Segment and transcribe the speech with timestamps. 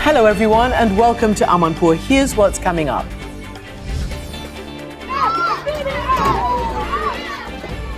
[0.00, 1.96] Hello, everyone, and welcome to Amanpour.
[1.96, 3.04] Here's what's coming up.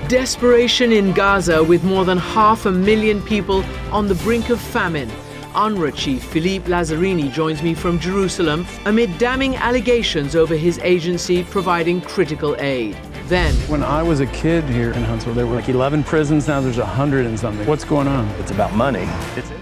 [0.09, 5.11] Desperation in Gaza with more than half a million people on the brink of famine.
[5.53, 12.01] UNRWA chief Philippe Lazzarini joins me from Jerusalem amid damning allegations over his agency providing
[12.01, 12.97] critical aid.
[13.31, 16.49] Then, When I was a kid here in Huntsville, there were like 11 prisons.
[16.49, 17.65] Now there's 100 and something.
[17.65, 18.27] What's going on?
[18.41, 19.09] It's about money.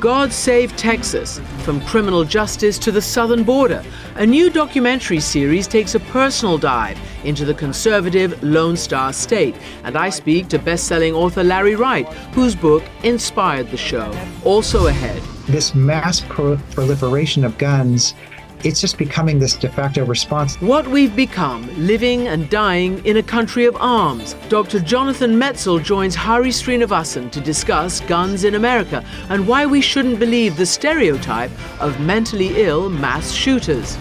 [0.00, 3.84] God Save Texas From Criminal Justice to the Southern Border.
[4.15, 9.54] A new documentary series takes a personal dive into the conservative Lone Star State.
[9.84, 14.10] And I speak to best selling author Larry Wright, whose book inspired the show.
[14.45, 18.15] Also ahead, this mass pro- proliferation of guns,
[18.64, 20.56] it's just becoming this de facto response.
[20.60, 24.34] What we've become, living and dying in a country of arms.
[24.48, 24.80] Dr.
[24.80, 30.56] Jonathan Metzl joins Hari Srinivasan to discuss guns in America and why we shouldn't believe
[30.56, 31.50] the stereotype
[31.80, 33.96] of mentally ill mass shooters.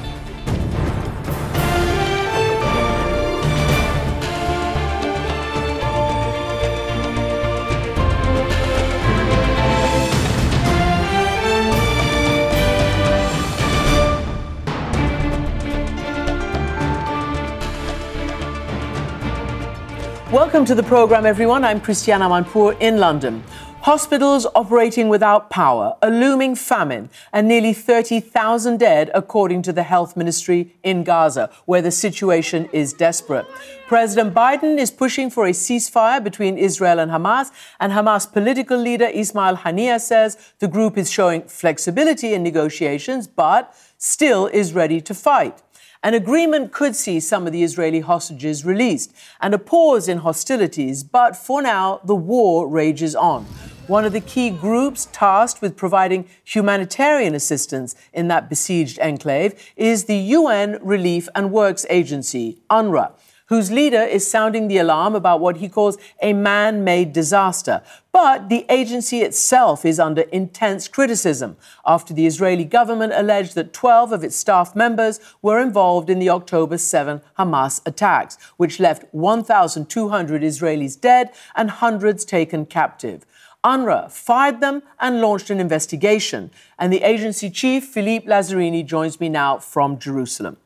[20.31, 21.63] Welcome to the program, everyone.
[21.63, 23.41] I'm Christiane Amanpour in London.
[23.79, 30.17] Hospitals operating without power, a looming famine, and nearly 30,000 dead, according to the health
[30.17, 33.45] ministry in Gaza, where the situation is desperate.
[33.87, 37.49] President Biden is pushing for a ceasefire between Israel and Hamas,
[37.79, 43.73] and Hamas political leader Ismail Haniyeh says the group is showing flexibility in negotiations, but
[43.97, 45.63] still is ready to fight.
[46.07, 51.03] An agreement could see some of the Israeli hostages released and a pause in hostilities,
[51.03, 53.43] but for now, the war rages on.
[53.87, 60.05] One of the key groups tasked with providing humanitarian assistance in that besieged enclave is
[60.05, 63.11] the UN Relief and Works Agency, UNRWA
[63.47, 67.81] whose leader is sounding the alarm about what he calls a man made disaster.
[68.11, 74.11] But the agency itself is under intense criticism after the Israeli government alleged that 12
[74.11, 80.41] of its staff members were involved in the October 7 Hamas attacks, which left 1,200
[80.41, 83.25] Israelis dead and hundreds taken captive.
[83.63, 86.51] UNRWA fired them and launched an investigation.
[86.79, 90.57] And the agency chief, Philippe Lazzarini, joins me now from Jerusalem.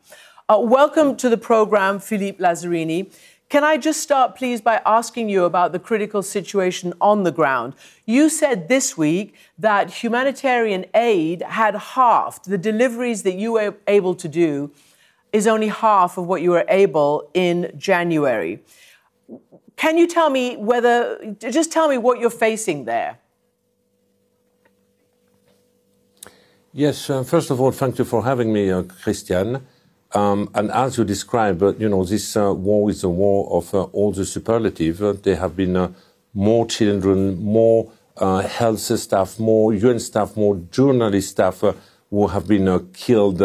[0.50, 3.14] Uh, welcome to the program, Philippe Lazzarini.
[3.48, 7.76] Can I just start, please, by asking you about the critical situation on the ground?
[8.06, 12.50] You said this week that humanitarian aid had halved.
[12.50, 14.72] The deliveries that you were able to do
[15.32, 18.60] is only half of what you were able in January.
[19.76, 23.20] Can you tell me whether, just tell me what you're facing there?
[26.74, 29.62] Yes, uh, first of all, thank you for having me, uh, Christiane.
[30.14, 33.74] Um, and as you described, uh, you know, this uh, war is a war of
[33.74, 35.02] uh, all the superlative.
[35.02, 35.92] Uh, there have been uh,
[36.34, 41.64] more children, more uh, health staff, more UN staff, more journalist staff
[42.10, 43.42] who have been killed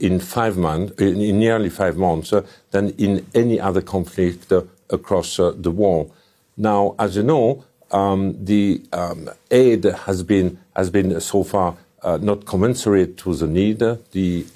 [0.00, 2.32] in five months, in, in, nearly five months,
[2.70, 4.52] than in any other conflict
[4.90, 6.12] across the world.
[6.56, 12.46] Now, as you know, um, the um, aid has been has been so far not
[12.46, 13.80] commensurate to the need.
[13.80, 14.46] The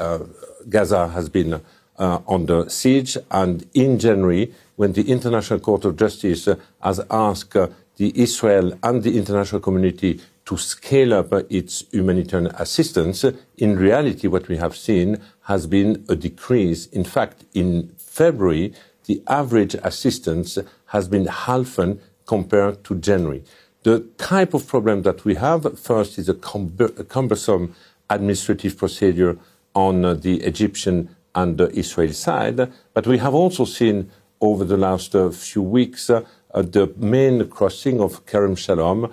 [0.69, 1.61] Gaza has been
[1.99, 7.57] uh, under siege, and in January, when the International Court of Justice uh, has asked
[7.57, 13.25] uh, the Israel and the international community to scale up its humanitarian assistance,
[13.57, 16.87] in reality, what we have seen has been a decrease.
[16.87, 18.75] In fact, in February,
[19.07, 23.45] the average assistance has been halved compared to January.
[23.85, 27.75] The type of problem that we have, first, is a, cumbersome
[28.11, 29.39] administrative procedure
[29.75, 32.73] on uh, the Egyptian and the Israeli side.
[32.93, 34.11] But we have also seen
[34.41, 36.23] over the last uh, few weeks uh,
[36.53, 39.13] the main crossing of Kerem Shalom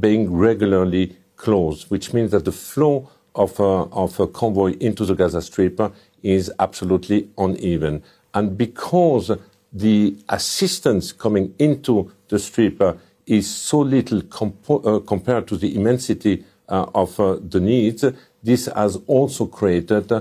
[0.00, 5.40] being regularly closed, which means that the flow of, of a convoy into the Gaza
[5.42, 8.02] Strip is absolutely uneven.
[8.34, 9.30] And because
[9.72, 12.82] the assistance coming into the strip
[13.26, 18.04] is so little compo- uh, compared to the immensity uh, of uh, the needs,
[18.42, 20.12] this has also created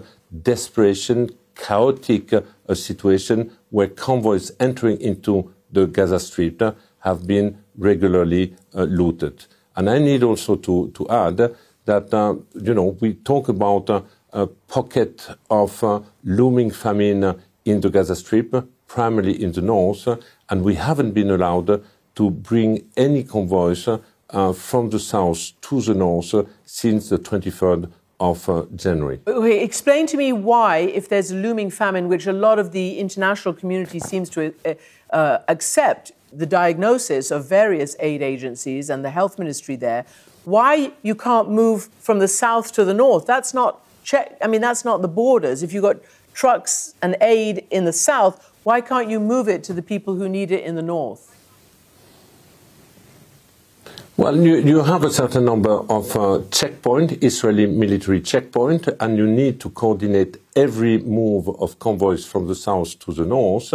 [0.41, 2.41] desperation, chaotic uh,
[2.73, 9.45] situation where convoys entering into the Gaza Strip uh, have been regularly uh, looted.
[9.75, 11.55] And I need also to, to add
[11.85, 13.89] that, you know, we talk about
[14.33, 20.07] a pocket of looming famine in the Gaza Strip, primarily in the north,
[20.49, 21.83] and we haven't been allowed
[22.15, 27.91] to bring any convoys uh, from the south to the north uh, since the 23rd
[28.19, 29.19] of uh, January.
[29.27, 32.99] Okay, explain to me why, if there's a looming famine, which a lot of the
[32.99, 34.73] international community seems to uh,
[35.11, 40.05] uh, accept the diagnosis of various aid agencies and the health ministry there,
[40.45, 43.25] why you can't move from the south to the north?
[43.25, 44.37] That's not check.
[44.41, 45.61] I mean, that's not the borders.
[45.61, 45.97] If you've got
[46.33, 50.27] trucks and aid in the south, why can't you move it to the people who
[50.27, 51.36] need it in the north?
[54.19, 59.27] Well, you, you have a certain number of uh, checkpoint, Israeli military checkpoint, and you
[59.27, 63.71] need to coordinate every move of convoys from the south to the north.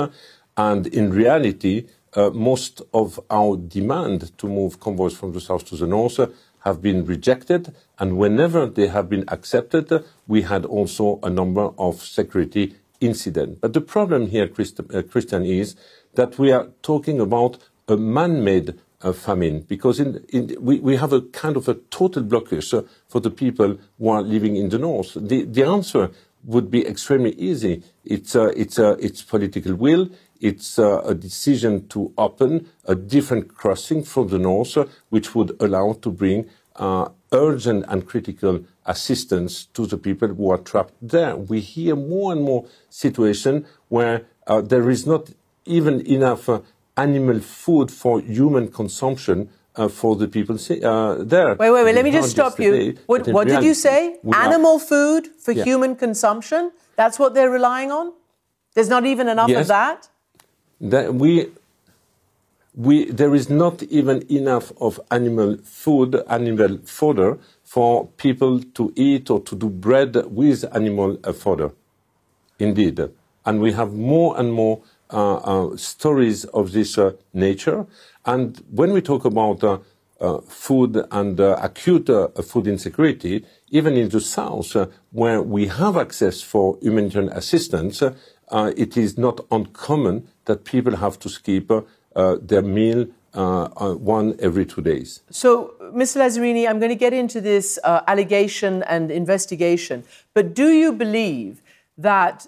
[0.57, 5.77] And in reality, uh, most of our demand to move convoys from the south to
[5.77, 6.19] the north
[6.65, 7.73] have been rejected.
[8.01, 13.59] And whenever they have been accepted, we had also a number of security incidents.
[13.61, 15.77] But the problem here, uh, Christian, is
[16.15, 18.75] that we are talking about a man-made
[19.11, 23.21] famine because in, in, we, we have a kind of a total blockage uh, for
[23.21, 25.15] the people who are living in the north.
[25.15, 26.11] The, the answer
[26.45, 27.83] would be extremely easy.
[28.05, 30.09] It's, uh, it's, uh, it's political will.
[30.41, 35.57] It's uh, a decision to open a different crossing from the north, uh, which would
[35.61, 41.37] allow to bring uh, urgent and critical assistance to the people who are trapped there.
[41.37, 44.27] We hear more and more situations where
[44.65, 45.31] there is not
[45.65, 46.49] even enough
[46.97, 51.55] animal food for human consumption uh, for the people uh, there.
[51.55, 51.95] Wait, wait, wait.
[51.95, 52.97] Let me just stop you.
[53.07, 54.19] What, what did you say?
[54.35, 55.65] Animal food for yeah.
[55.65, 56.73] human consumption?
[56.97, 58.13] That's what they're relying on?
[58.75, 59.63] There's not even enough yes.
[59.63, 60.09] of that?
[60.83, 61.49] that we,
[62.75, 69.31] we, there is not even enough of animal food, animal fodder for people to eat
[69.31, 71.71] or to do bread with animal uh, fodder.
[72.59, 73.01] Indeed.
[73.47, 77.85] And we have more and more Uh, uh, stories of this uh, nature.
[78.25, 82.09] And when we talk about uh, food and acute
[82.43, 84.75] food insecurity, even in the south,
[85.11, 91.29] where we have access for humanitarian assistance, it is not uncommon that people have to
[91.29, 91.71] skip
[92.15, 95.21] their meal uh, one every two days.
[95.31, 96.23] So, Mr.
[96.23, 101.61] Lazzarini, I'm going to get into this uh, allegation and investigation, but do you believe
[101.99, 102.47] that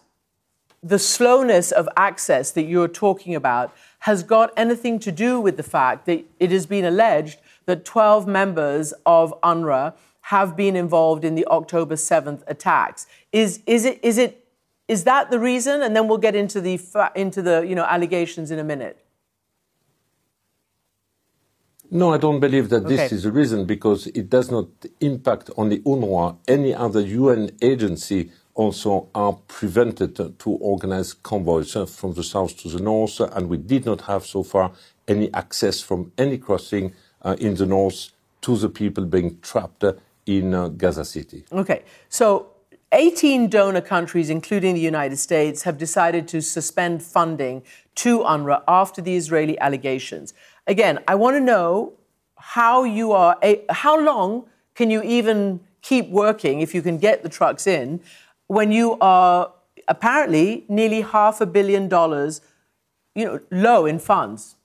[0.85, 5.63] the slowness of access that you're talking about has got anything to do with the
[5.63, 9.95] fact that it has been alleged that 12 members of UNRWA
[10.29, 13.07] have been involved in the October 7th attacks.
[13.33, 14.47] Is, is, it, is, it,
[14.87, 15.83] is that the reason?
[15.83, 16.79] And then we'll get into the,
[17.15, 19.01] into the you know, allegations in a minute.
[21.91, 24.67] No, I don't believe that this is the reason because it does not
[25.01, 26.37] impact on the UNRWA.
[26.49, 32.81] Any other UN agency also are prevented to organize convoys from the south to the
[32.81, 34.73] north, and we did not have so far
[35.09, 38.11] any access from any crossing uh, in the north
[38.41, 39.85] to the people being trapped
[40.27, 41.45] in uh, Gaza City.
[41.53, 42.49] Okay, so
[42.93, 47.63] 18 donor countries, including the United States, have decided to suspend funding
[47.97, 50.33] to UNRWA after the Israeli allegations.
[50.67, 51.95] Again, I want to know
[52.37, 53.37] how you are,
[53.71, 58.01] how long can you even keep working if you can get the trucks in
[58.47, 59.53] when you are
[59.89, 62.41] apparently nearly half a billion dollars,
[63.15, 64.57] you know, low in funds?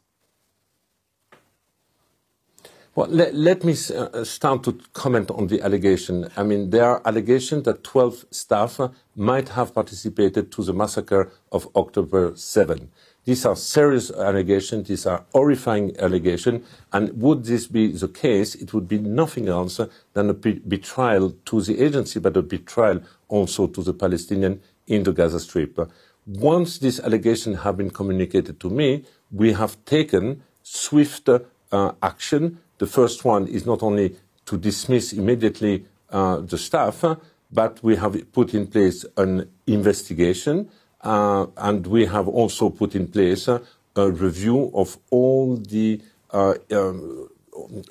[2.96, 6.30] Well, let, let me uh, start to comment on the allegation.
[6.36, 8.80] I mean, there are allegations that 12 staff
[9.16, 12.92] might have participated to the massacre of October 7.
[13.30, 14.88] These are serious allegations.
[14.88, 16.66] These are horrifying allegations.
[16.92, 19.80] And would this be the case, it would be nothing else
[20.14, 24.58] than a betrayal to the agency, but a betrayal also to the Palestinians
[24.88, 25.78] in the Gaza Strip.
[26.26, 32.58] Once these allegations have been communicated to me, we have taken swift uh, action.
[32.80, 34.16] The first one is not only
[34.48, 37.06] to dismiss immediately uh, the staff,
[37.52, 40.72] but we have put in place an investigation
[41.04, 46.02] and we have also put in place a review of all the
[46.32, 47.30] uh, um,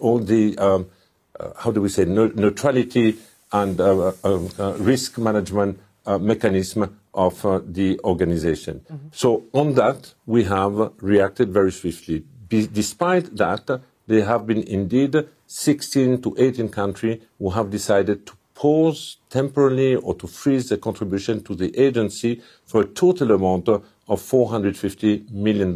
[0.00, 0.88] all the um,
[1.38, 3.16] uh, how do we say neutrality
[3.52, 5.78] and um, risk management
[6.20, 7.42] mechanism of
[7.74, 8.80] the organization.
[8.80, 9.08] Mm-hmm.
[9.12, 12.24] So on that, we have reacted very swiftly.
[12.48, 15.14] despite that, there have been indeed
[15.46, 21.40] 16 to 18 countries who have decided to pause temporarily or to freeze the contribution
[21.44, 25.72] to the agency for a total amount of $450 million.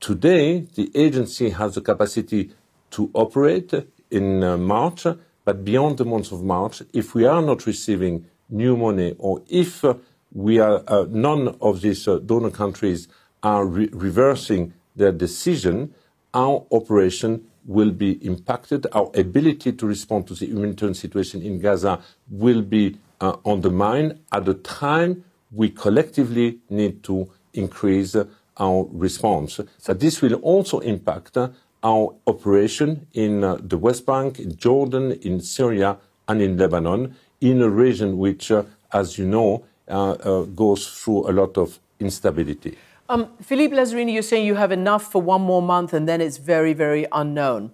[0.00, 2.50] Today, the agency has the capacity
[2.92, 3.74] to operate
[4.10, 5.06] in uh, March,
[5.44, 9.84] but beyond the month of March, if we are not receiving new money or if
[9.84, 9.94] uh,
[10.32, 13.06] we are, uh, none of these donor countries
[13.42, 15.92] are re reversing their decision,
[16.32, 18.86] our operation will be impacted.
[18.92, 22.00] Our ability to respond to the humanitarian situation in Gaza
[22.30, 28.16] will be uh, undermined at the time we collectively need to increase
[28.56, 29.60] our response.
[29.78, 31.36] So this will also impact
[31.82, 37.60] our operation in uh, the West Bank, in Jordan, in Syria, and in Lebanon, in
[37.60, 42.76] a region which, uh, as you know, uh, goes through a lot of instability.
[43.08, 46.38] Um, Philippe Lazzarini, you're saying you have enough for one more month and then it's
[46.38, 47.72] very, very unknown.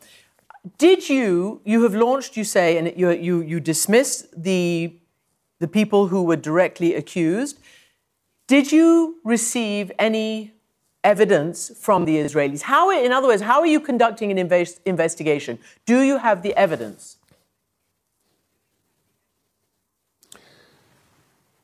[0.78, 4.94] Did you, you have launched, you say, and you, you, you dismissed the,
[5.60, 7.58] the people who were directly accused.
[8.46, 10.52] Did you receive any
[11.04, 12.62] evidence from the Israelis?
[12.62, 15.58] How, in other words, how are you conducting an invest- investigation?
[15.86, 17.17] Do you have the evidence?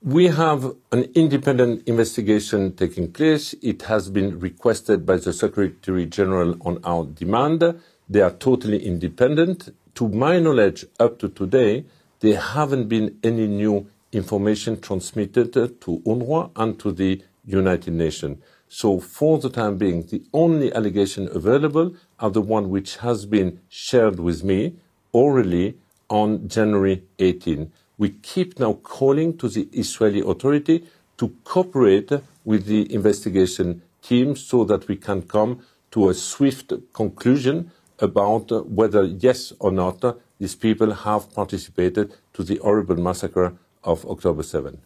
[0.07, 3.55] We have an independent investigation taking place.
[3.63, 7.81] It has been requested by the Secretary General on our demand.
[8.07, 9.75] They are totally independent.
[9.95, 11.87] To my knowledge, up to today,
[12.21, 18.43] there haven't been any new information transmitted to UNRWA and to the United Nations.
[18.69, 23.59] So for the time being, the only allegation available are the one which has been
[23.71, 24.75] shared with me
[25.15, 25.79] orally
[26.11, 30.85] on January 18 we keep now calling to the Israeli authority
[31.19, 32.11] to cooperate
[32.45, 35.61] with the investigation team so that we can come
[35.91, 37.71] to a swift conclusion
[38.01, 44.43] about whether, yes or not, these people have participated to the horrible massacre of October
[44.43, 44.79] 7.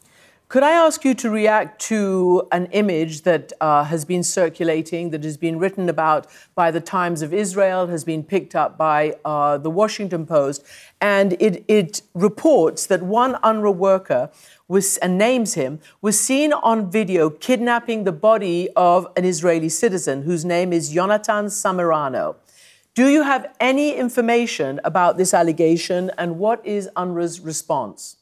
[0.48, 5.22] Could I ask you to react to an image that uh, has been circulating, that
[5.22, 9.58] has been written about by the Times of Israel, has been picked up by uh,
[9.58, 10.64] the Washington Post,
[11.02, 14.30] and it, it reports that one UNRWA worker
[14.68, 20.22] was, and names him, was seen on video kidnapping the body of an Israeli citizen
[20.22, 22.36] whose name is Jonathan Samerano.
[22.94, 28.17] Do you have any information about this allegation, and what is UNRWA's response?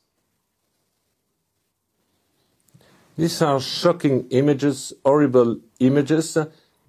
[3.17, 6.37] These are shocking images, horrible images,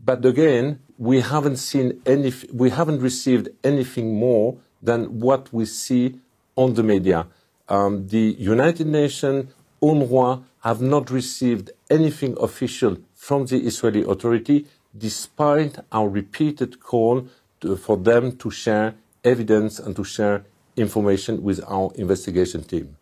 [0.03, 6.19] but again, we haven't seen any, we haven't received anything more than what we see
[6.57, 7.27] on the media.
[7.69, 14.65] Um, the United Nations, UNRWA have not received anything official from the Israeli authority,
[14.97, 17.27] despite our repeated call
[17.61, 20.43] to, for them to share evidence and to share
[20.75, 22.96] information with our investigation team.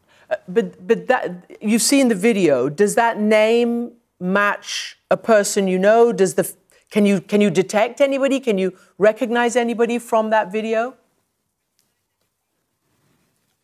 [0.47, 2.69] But but that you've seen the video.
[2.69, 6.11] Does that name match a person you know?
[6.11, 6.51] Does the
[6.89, 8.39] can you can you detect anybody?
[8.39, 10.95] Can you recognize anybody from that video?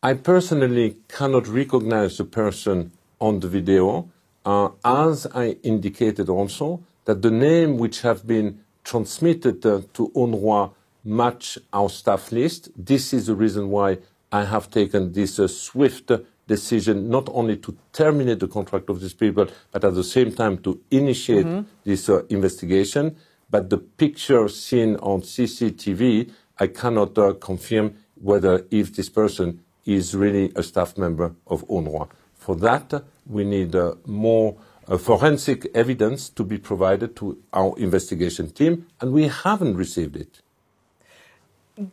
[0.02, 2.90] I personally cannot recognize the person
[3.20, 4.10] on the video,
[4.44, 10.72] uh, as I indicated also that the name which have been transmitted uh, to UNRWA
[11.04, 12.70] match our staff list.
[12.76, 13.98] This is the reason why
[14.32, 16.10] I have taken this uh, swift
[16.54, 20.54] decision not only to terminate the contract of these people, but at the same time
[20.66, 21.68] to initiate mm-hmm.
[21.84, 23.16] this uh, investigation.
[23.52, 26.30] But the picture seen on CCTV,
[26.64, 27.86] I cannot uh, confirm
[28.28, 29.48] whether if this person
[29.84, 32.08] is really a staff member of UNRWA.
[32.34, 32.88] For that,
[33.26, 34.56] we need uh, more
[34.88, 40.42] uh, forensic evidence to be provided to our investigation team, and we haven't received it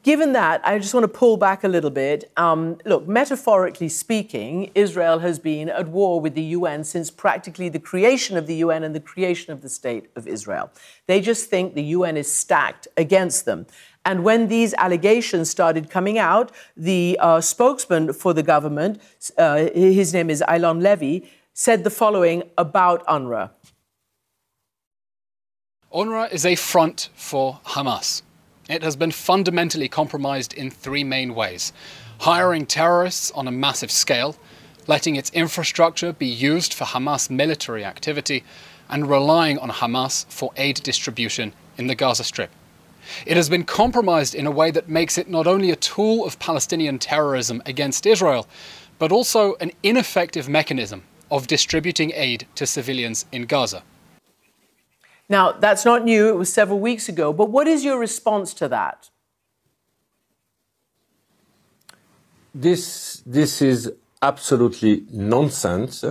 [0.04, 2.32] given that, I just want to pull back a little bit.
[2.36, 7.80] Um, look, metaphorically speaking, Israel has been at war with the UN since practically the
[7.80, 10.72] creation of the UN and the creation of the State of Israel.
[11.08, 13.68] They just think the UN is stacked against them.
[14.06, 19.00] And when these allegations started coming out, the uh, spokesman for the government,
[19.38, 23.52] uh, his name is Eylon Levy, said the following about UNRWA.
[25.94, 28.22] UNRWA is a front for Hamas.
[28.70, 31.74] It has been fundamentally compromised in three main ways
[32.20, 34.36] hiring terrorists on a massive scale,
[34.86, 38.44] letting its infrastructure be used for Hamas military activity,
[38.90, 42.52] and relying on Hamas for aid distribution in the Gaza Strip.
[43.26, 46.38] It has been compromised in a way that makes it not only a tool of
[46.38, 48.48] Palestinian terrorism against Israel,
[49.00, 53.82] but also an ineffective mechanism of distributing aid to civilians in Gaza.
[55.30, 58.68] Now, that's not new, it was several weeks ago, but what is your response to
[58.70, 59.12] that?
[62.54, 63.94] This, this is
[64.24, 66.04] absolutely nonsense.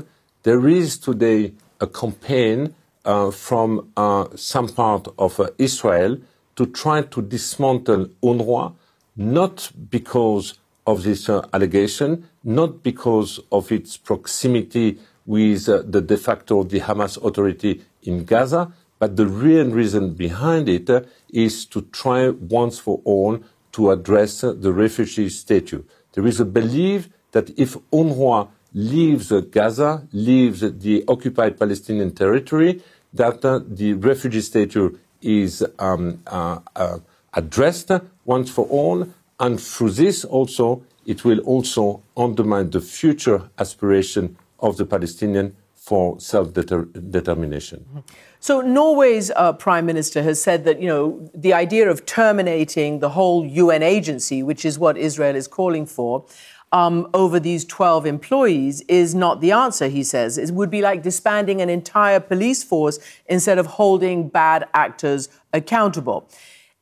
[0.45, 6.19] There is today a campaign uh, from uh, some part of uh, Israel
[6.55, 8.75] to try to dismantle UNRWA,
[9.17, 10.55] not because
[10.87, 16.81] of this uh, allegation, not because of its proximity with uh, the de facto the
[16.81, 21.03] Hamas authority in Gaza, but the real reason behind it uh,
[21.33, 23.39] is to try once for all
[23.73, 25.89] to address the refugee statute.
[26.13, 33.45] There is a belief that if UNRWA leaves Gaza, leaves the occupied Palestinian territory, that
[33.45, 36.99] uh, the refugee statute is um, uh, uh,
[37.35, 37.91] addressed
[38.25, 39.07] once for all,
[39.41, 45.57] and through this also it will also undermine the future aspiration of the Palestinian
[45.89, 48.05] for self-determination.
[48.41, 53.09] So Norway's uh, prime minister has said that you know the idea of terminating the
[53.09, 56.27] whole UN agency, which is what Israel is calling for,
[56.73, 60.37] um, over these 12 employees is not the answer, he says.
[60.37, 66.29] It would be like disbanding an entire police force instead of holding bad actors accountable.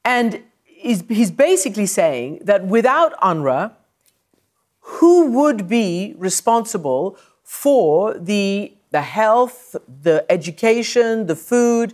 [0.05, 3.73] And he's, he's basically saying that without UNRWA,
[4.81, 9.77] who would be responsible for the, the health,
[10.09, 11.93] the education, the food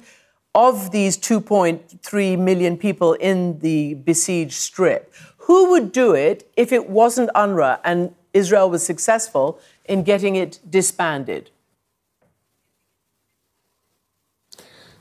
[0.55, 5.13] of these 2.3 million people in the besieged strip?
[5.47, 10.61] Who would do it if it wasn't UNRWA and Israel was successful in getting it
[10.79, 11.51] disbanded?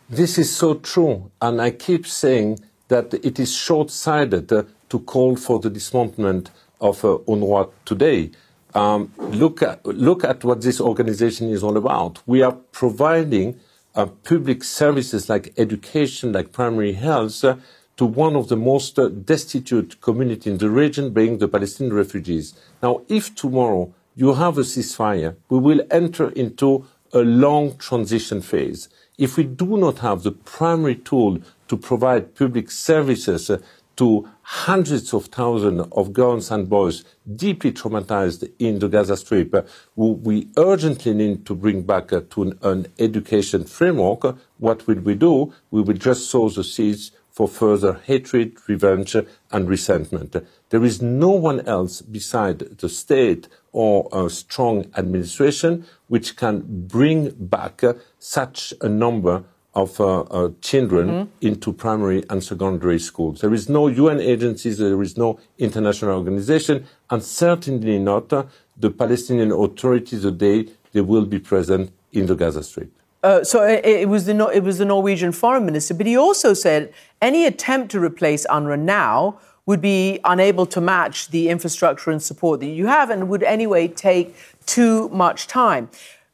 [0.10, 2.50] This is so true, and I keep saying
[2.88, 4.50] that it is short sighted
[4.92, 6.50] to call for the dismantlement
[6.88, 8.32] of uh, UNRWA today.
[8.74, 12.22] Um, look, at, look at what this organization is all about.
[12.26, 13.60] We are providing
[13.96, 17.58] uh, public services like education, like primary health, uh,
[17.98, 22.54] to one of the most uh, destitute communities in the region, being the Palestinian refugees.
[22.82, 28.88] Now, if tomorrow you have a ceasefire, we will enter into a long transition phase.
[29.18, 33.60] If we do not have the primary tool to provide public services uh,
[34.02, 37.04] to hundreds of thousands of girls and boys
[37.36, 39.62] deeply traumatized in the Gaza Strip, uh,
[39.96, 44.40] we urgently need to bring back uh, to an, education framework.
[44.58, 45.54] What will we do?
[45.70, 49.16] We will just sow the seeds for further hatred, revenge,
[49.52, 50.36] and resentment.
[50.72, 57.36] There is no one else beside the state or a strong administration which can bring
[57.38, 61.48] back uh, such a number of uh, uh, children mm-hmm.
[61.48, 63.42] into primary and secondary schools.
[63.42, 68.46] There is no UN agencies, there is no international organization, and certainly not uh,
[68.78, 72.92] the Palestinian authorities the day they will be present in the Gaza Strip.
[73.24, 76.54] Uh, so it, it, was the it was the Norwegian foreign minister, but he also
[76.54, 82.22] said any attempt to replace UNRWA now would be unable to match the infrastructure and
[82.22, 85.90] support that you have, and would anyway take too much time.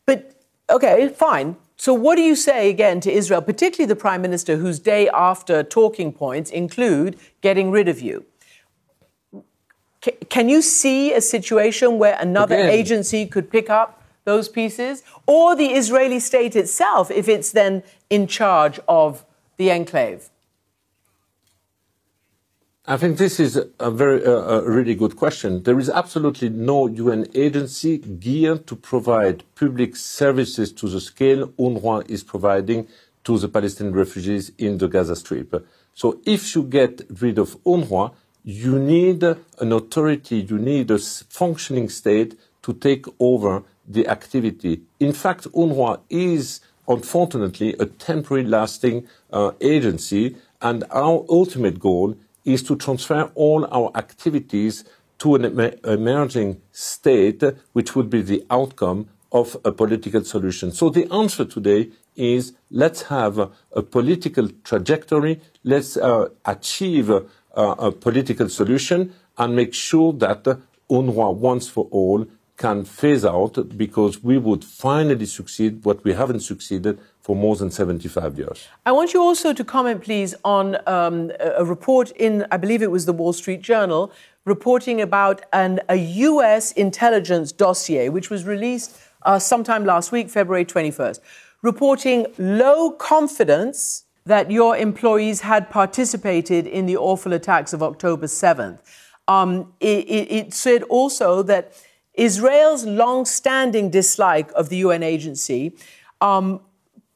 [0.05, 0.31] But
[0.69, 1.57] okay, fine.
[1.77, 5.63] So what do you say again to Israel, particularly the prime minister, whose day after
[5.63, 8.25] talking points include getting rid of you?
[10.03, 12.69] C- can you see a situation where another again.
[12.69, 18.27] agency could pick up those pieces, or the Israeli state itself, if it's then in
[18.27, 19.23] charge of
[19.57, 20.29] the enclave?
[22.89, 25.63] I think this is a very, uh, a really good question.
[25.63, 32.09] There is absolutely no UN agency geared to provide public services to the scale UNRWA
[32.09, 32.87] is providing
[33.25, 35.67] to the Palestinian refugees in the Gaza Strip.
[35.95, 38.13] So if you get rid of UNRWA,
[38.45, 44.83] you need an authority, you need a functioning state to take over the activity.
[45.01, 52.15] In fact, UNRWA is unfortunately a temporary lasting uh, agency, and our ultimate goal
[52.47, 54.85] is to transfer all our activities
[55.19, 60.71] to an em- emerging state, which would be the outcome of a political solution.
[60.71, 67.91] So the answer today is let's have a, political trajectory, let's uh, achieve a, a,
[67.91, 70.43] political solution, and make sure that
[70.89, 76.39] UNRWA once for all can phase out because we would finally succeed what we haven't
[76.39, 76.97] succeeded
[77.27, 78.69] for more than 75 years.
[78.85, 82.89] I want you also to comment, please, on um, a report in, I believe it
[82.89, 84.13] was the Wall Street Journal,
[84.45, 86.71] reporting about an, a U.S.
[86.71, 91.19] intelligence dossier, which was released uh, sometime last week, February 21st,
[91.63, 98.79] reporting low confidence that your employees had participated in the awful attacks of October 7th.
[99.27, 101.73] Um, it, it, it said also that
[102.13, 105.75] Israel's long standing dislike of the UN agency
[106.21, 106.61] um,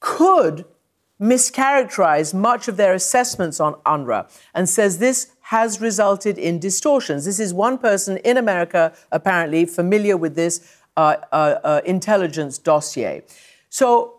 [0.02, 0.66] could
[1.22, 7.26] mischaracterize much of their assessments on UNRWA and says this has resulted in distortions.
[7.26, 13.24] This is one person in America, apparently familiar with this uh, uh, uh, intelligence dossier.
[13.70, 14.16] So,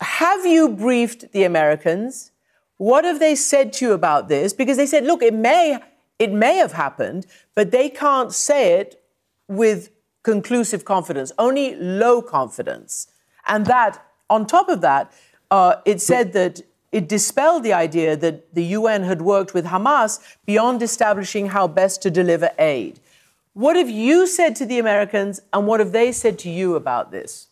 [0.00, 2.32] have you briefed the Americans?
[2.78, 4.52] What have they said to you about this?
[4.52, 5.78] Because they said, look, it may,
[6.18, 9.00] it may have happened, but they can't say it
[9.46, 9.90] with
[10.24, 13.06] conclusive confidence, only low confidence.
[13.46, 15.12] And that, on top of that,
[15.50, 20.12] uh, it said that it dispelled the idea that the UN had worked with Hamas
[20.46, 23.00] beyond establishing how best to deliver aid.
[23.52, 27.10] What have you said to the Americans, and what have they said to you about
[27.10, 27.48] this?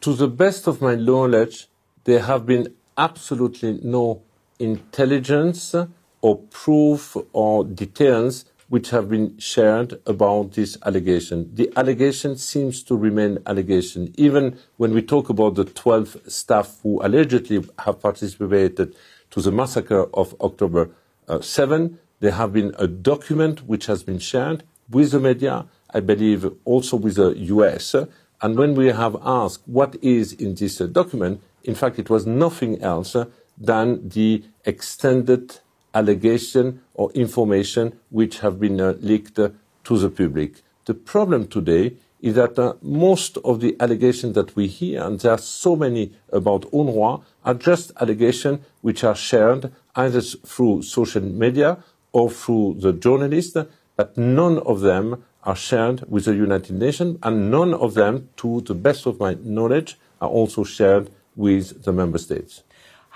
[0.00, 1.68] To the best of my knowledge,
[2.04, 4.22] there have been absolutely no
[4.58, 5.74] intelligence
[6.22, 11.48] or proof or details which have been shared about this allegation.
[11.54, 14.12] The allegation seems to remain allegation.
[14.16, 18.96] Even when we talk about the 12 staff who allegedly have participated
[19.30, 20.90] to the massacre of October
[21.28, 26.00] uh, 7, there have been a document which has been shared with the media, I
[26.00, 27.94] believe also with the US.
[28.42, 32.26] And when we have asked what is in this uh, document, in fact, it was
[32.26, 33.14] nothing else
[33.56, 35.60] than the extended
[35.94, 39.50] allegation or information which have been uh, leaked uh,
[39.84, 40.62] to the public.
[40.86, 45.32] The problem today is that uh, most of the allegations that we hear, and there
[45.32, 51.78] are so many about UNRWA, are just allegations which are shared either through social media
[52.12, 53.56] or through the journalists,
[53.96, 58.62] but none of them are shared with the United Nations, and none of them, to
[58.62, 62.62] the best of my knowledge, are also shared with the member states.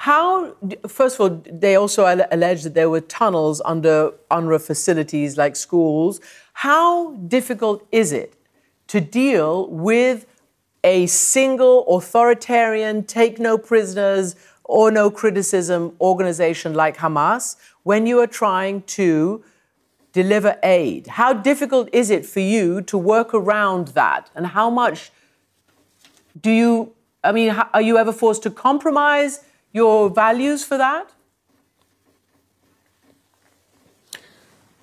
[0.03, 0.55] How,
[0.87, 6.21] first of all, they also allege that there were tunnels under UNRWA facilities like schools.
[6.53, 8.35] How difficult is it
[8.87, 10.25] to deal with
[10.85, 18.29] a single authoritarian, take no prisoners or no criticism organization like Hamas when you are
[18.29, 19.43] trying to
[20.13, 21.09] deliver aid?
[21.09, 24.31] How difficult is it for you to work around that?
[24.37, 25.11] And how much
[26.41, 26.93] do you,
[27.25, 29.41] I mean, are you ever forced to compromise?
[29.73, 31.11] Your values for that?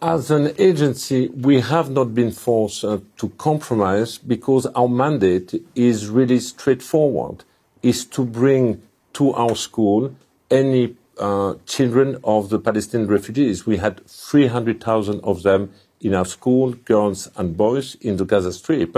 [0.02, 6.10] As an agency, we have not been forced uh, to compromise because our mandate is
[6.10, 7.44] really straightforward,
[7.82, 8.82] is to bring
[9.14, 10.14] to our school
[10.52, 13.66] any uh, children of the Palestinian refugees.
[13.66, 15.72] We had 300,000 of them
[16.02, 18.96] in our school, girls and boys, in the Gaza Strip.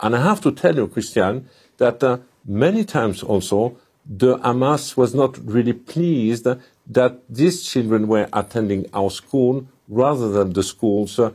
[0.00, 1.48] And I have to tell you, Christian,
[1.78, 3.76] that uh, many times also
[4.10, 6.48] the Hamas was not really pleased
[6.88, 11.30] that these children were attending our school rather than the schools uh,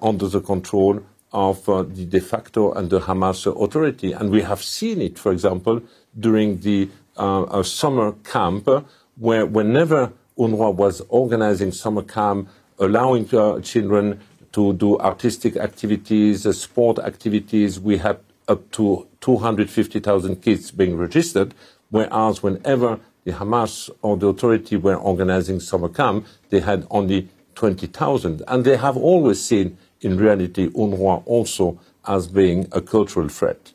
[0.00, 4.12] under the control of uh, the de facto and the Hamas authority.
[4.12, 5.82] And we have seen it, for example,
[6.18, 8.68] during the uh, summer camp,
[9.16, 14.20] where whenever UNRWA was organizing summer camp, allowing uh, children
[14.52, 21.54] to do artistic activities, uh, sport activities, we had up to 250,000 kids being registered
[21.90, 28.42] whereas whenever the Hamas or the authority were organizing summer camp, they had only 20,000.
[28.48, 33.72] And they have always seen, in reality, UNRWA also as being a cultural threat.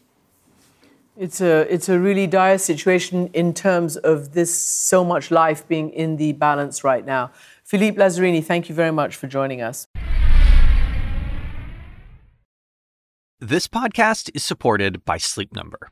[1.18, 5.92] It's a, it's a really dire situation in terms of this so much life being
[5.92, 7.32] in the balance right now.
[7.64, 9.88] Philippe Lazzarini, thank you very much for joining us.
[13.40, 15.92] This podcast is supported by Sleep Number.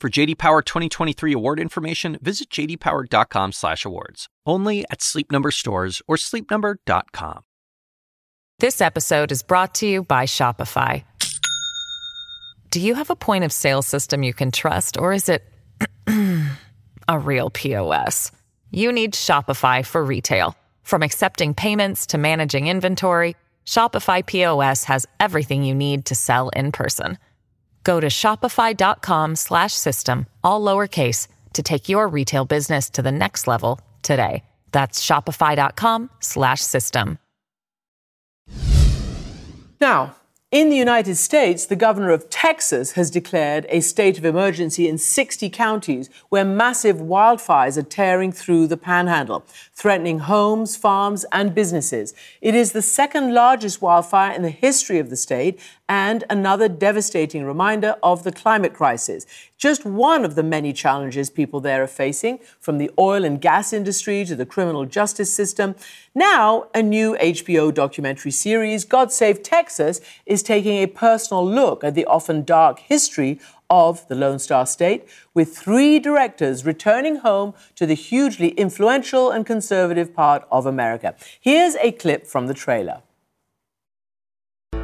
[0.00, 4.28] For JD Power 2023 award information, visit jdpower.com/awards.
[4.46, 7.42] Only at Sleep Number stores or sleepnumber.com.
[8.60, 11.04] This episode is brought to you by Shopify.
[12.70, 15.42] Do you have a point of sale system you can trust, or is it
[17.08, 18.32] a real POS?
[18.70, 20.56] You need Shopify for retail.
[20.82, 23.36] From accepting payments to managing inventory,
[23.66, 27.18] Shopify POS has everything you need to sell in person.
[27.84, 33.46] Go to shopify.com slash system, all lowercase, to take your retail business to the next
[33.46, 34.44] level today.
[34.72, 37.18] That's shopify.com slash system.
[39.80, 40.14] Now,
[40.52, 44.98] in the United States, the governor of Texas has declared a state of emergency in
[44.98, 52.14] 60 counties where massive wildfires are tearing through the panhandle, threatening homes, farms, and businesses.
[52.40, 55.60] It is the second largest wildfire in the history of the state
[55.90, 59.26] and another devastating reminder of the climate crisis.
[59.58, 63.72] Just one of the many challenges people there are facing, from the oil and gas
[63.72, 65.74] industry to the criminal justice system.
[66.14, 71.96] Now, a new HBO documentary series, God Save Texas, is taking a personal look at
[71.96, 77.84] the often dark history of the Lone Star State, with three directors returning home to
[77.84, 81.16] the hugely influential and conservative part of America.
[81.40, 83.02] Here's a clip from the trailer.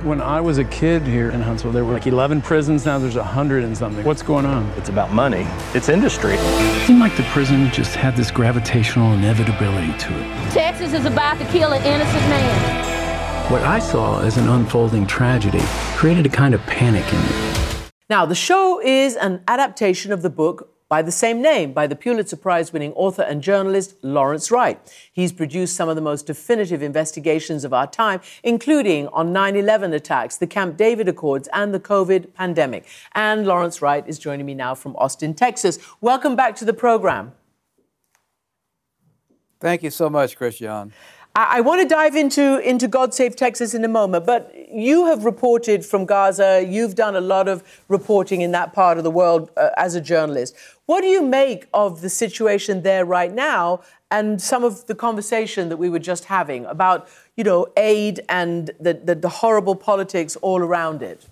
[0.06, 2.86] When I was a kid here in Huntsville, there were like 11 prisons.
[2.86, 4.04] Now there's 100 and something.
[4.04, 4.64] What's going on?
[4.76, 5.44] It's about money.
[5.74, 6.34] It's industry.
[6.34, 10.52] It seemed like the prison just had this gravitational inevitability to it.
[10.52, 13.50] Texas is about to kill an innocent man.
[13.50, 15.62] What I saw as an unfolding tragedy
[15.96, 17.88] created a kind of panic in me.
[18.08, 21.96] Now, the show is an adaptation of the book by the same name by the
[21.96, 24.78] Pulitzer Prize winning author and journalist Lawrence Wright.
[25.12, 29.92] He's produced some of the most definitive investigations of our time, including on 9 11
[29.92, 32.86] attacks, the Camp David Accords, and the COVID pandemic.
[33.14, 35.78] And Lawrence Wright is joining me now from Austin, Texas.
[36.00, 37.32] Welcome back to the program.
[39.58, 40.92] Thank you so much, Christian.
[41.36, 45.06] I, I want to dive into, into God Save Texas in a moment, but you
[45.06, 46.66] have reported from Gaza.
[46.66, 50.00] You've done a lot of reporting in that part of the world uh, as a
[50.00, 50.56] journalist.
[50.86, 55.68] What do you make of the situation there right now and some of the conversation
[55.68, 60.36] that we were just having about, you know, aid and the, the, the horrible politics
[60.36, 61.26] all around it?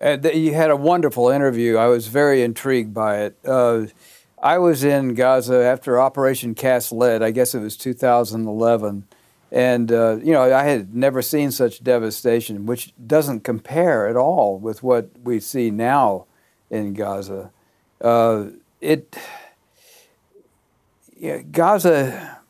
[0.00, 1.76] Uh, you had a wonderful interview.
[1.76, 3.38] I was very intrigued by it.
[3.44, 3.86] Uh,
[4.42, 7.22] I was in Gaza after Operation Cast Lead.
[7.22, 9.06] I guess it was 2011.
[9.50, 14.58] And, uh, you know, I had never seen such devastation, which doesn't compare at all
[14.58, 16.26] with what we see now
[16.70, 17.50] in Gaza.
[18.00, 18.48] Uh,
[18.80, 19.16] it,
[21.50, 22.40] Gaza,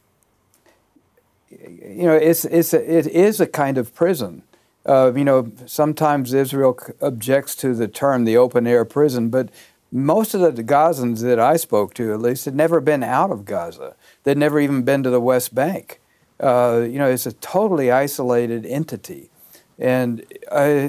[1.51, 4.43] you know, it's, it's a, it is a kind of prison.
[4.85, 9.51] Uh, you know, sometimes Israel objects to the term the open air prison, but
[9.91, 13.45] most of the Gazans that I spoke to, at least, had never been out of
[13.45, 13.95] Gaza.
[14.25, 16.01] They'd never even been to the West Bank.
[16.41, 19.31] Uh, you know, it's a totally isolated entity.
[19.79, 20.89] And uh,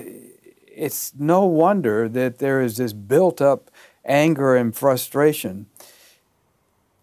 [0.68, 3.72] it's no wonder that there is this built up
[4.06, 5.68] anger and frustration.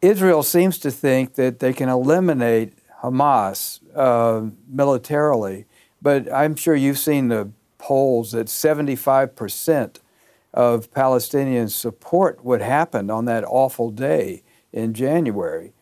[0.03, 5.67] Israel seems to think that they can eliminate Hamas uh, militarily,
[6.03, 10.01] but I'm sure you've seen the polls that 75 percent
[10.57, 14.43] of Palestinian support what happened on that awful day
[14.73, 15.73] in January.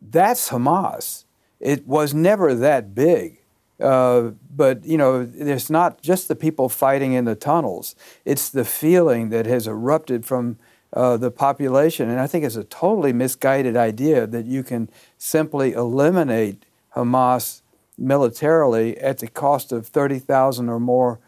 [0.00, 1.24] That's Hamas.
[1.60, 3.42] It was never that big.
[3.78, 8.64] Uh, but, you know, it's not just the people fighting in the tunnels, it's the
[8.64, 10.58] feeling that has erupted from
[10.94, 12.08] uh, the population.
[12.08, 17.60] And I think it's a totally misguided idea that you can simply eliminate Hamas
[17.98, 21.20] militarily at the cost of 30,000 or more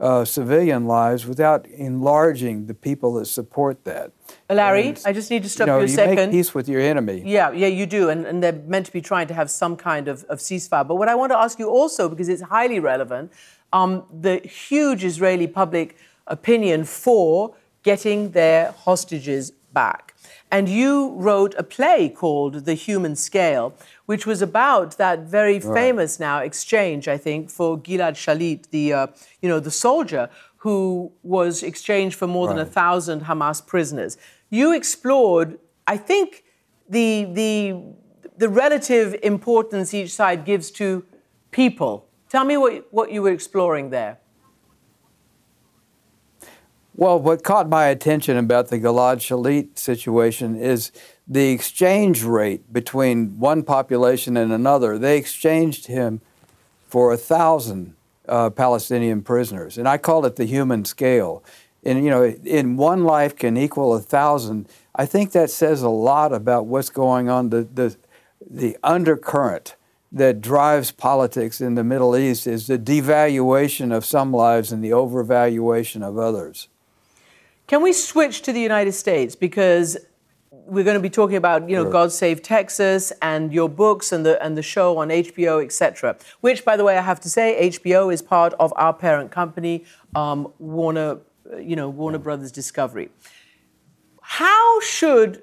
[0.00, 4.10] uh, civilian lives without enlarging the people that support that.
[4.50, 6.16] Larry, and, I just need to stop you, know, you a you second.
[6.16, 7.22] Make peace with your enemy.
[7.24, 10.08] Yeah, yeah, you do, and, and they're meant to be trying to have some kind
[10.08, 10.86] of, of ceasefire.
[10.86, 13.32] But what I want to ask you also, because it's highly relevant,
[13.72, 20.14] um, the huge Israeli public opinion for getting their hostages back.
[20.50, 23.74] And you wrote a play called The Human Scale,
[24.06, 25.74] which was about that very right.
[25.74, 29.06] famous now exchange, I think, for Gilad Shalit, the uh,
[29.40, 32.56] you know the soldier who was exchanged for more right.
[32.56, 34.16] than a thousand Hamas prisoners.
[34.50, 36.44] You explored, I think,
[36.88, 37.82] the the
[38.36, 41.04] the relative importance each side gives to
[41.50, 42.08] people.
[42.28, 44.18] Tell me what, what you were exploring there.
[46.94, 50.92] Well, what caught my attention about the Gilad Shalit situation is
[51.26, 54.98] the exchange rate between one population and another.
[54.98, 56.20] They exchanged him
[56.86, 57.94] for a thousand
[58.28, 61.42] uh, Palestinian prisoners, and I call it the human scale.
[61.84, 64.68] And you know, in one life can equal a thousand.
[64.94, 67.50] I think that says a lot about what's going on.
[67.50, 67.96] The the
[68.48, 69.76] the undercurrent
[70.12, 74.90] that drives politics in the Middle East is the devaluation of some lives and the
[74.90, 76.68] overvaluation of others.
[77.66, 79.34] Can we switch to the United States?
[79.34, 79.96] Because
[80.66, 81.92] we're going to be talking about, you know, sure.
[81.92, 86.16] God Save Texas and your books and the and the show on HBO, etc.
[86.40, 89.84] Which, by the way, I have to say, HBO is part of our parent company,
[90.14, 91.18] um, Warner,
[91.60, 93.10] you know, Warner Brothers Discovery.
[94.20, 95.42] How should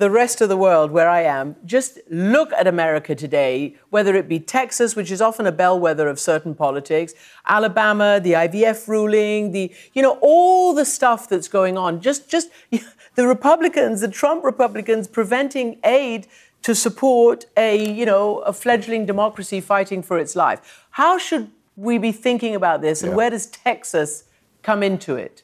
[0.00, 4.30] the rest of the world where I am, just look at America today, whether it
[4.30, 7.12] be Texas, which is often a bellwether of certain politics,
[7.46, 12.00] Alabama, the IVF ruling, the, you know, all the stuff that's going on.
[12.00, 12.48] Just, just
[13.14, 16.26] the Republicans, the Trump Republicans preventing aid
[16.62, 20.86] to support a, you know, a fledgling democracy fighting for its life.
[20.92, 23.16] How should we be thinking about this and yeah.
[23.16, 24.24] where does Texas
[24.62, 25.42] come into it?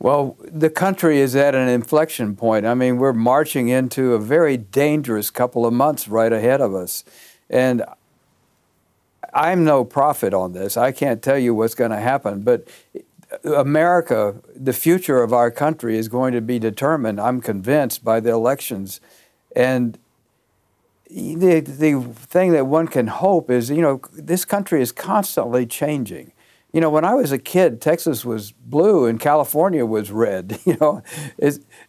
[0.00, 2.66] Well, the country is at an inflection point.
[2.66, 7.04] I mean, we're marching into a very dangerous couple of months right ahead of us.
[7.50, 7.84] And
[9.34, 10.76] I'm no prophet on this.
[10.76, 12.68] I can't tell you what's going to happen, but
[13.44, 18.30] America, the future of our country is going to be determined, I'm convinced, by the
[18.30, 19.00] elections.
[19.54, 19.98] And
[21.10, 26.32] the, the thing that one can hope is, you know, this country is constantly changing
[26.72, 30.58] you know, when I was a kid, Texas was blue and California was red.
[30.66, 31.02] You know,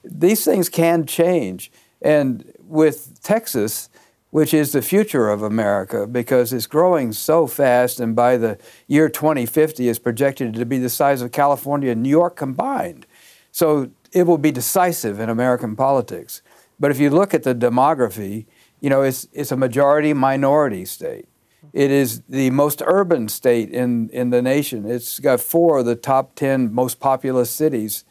[0.03, 1.71] these things can change.
[2.01, 3.89] And with Texas,
[4.31, 9.09] which is the future of America because it's growing so fast, and by the year
[9.09, 13.05] 2050 is projected to be the size of California and New York combined.
[13.51, 16.41] So it will be decisive in American politics.
[16.79, 18.45] But if you look at the demography,
[18.79, 21.27] you know, it's, it's a majority minority state.
[21.73, 24.89] It is the most urban state in, in the nation.
[24.89, 28.05] It's got four of the top 10 most populous cities.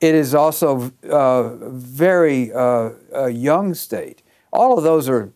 [0.00, 4.22] It is also a uh, very uh, a young state.
[4.52, 5.32] All of those are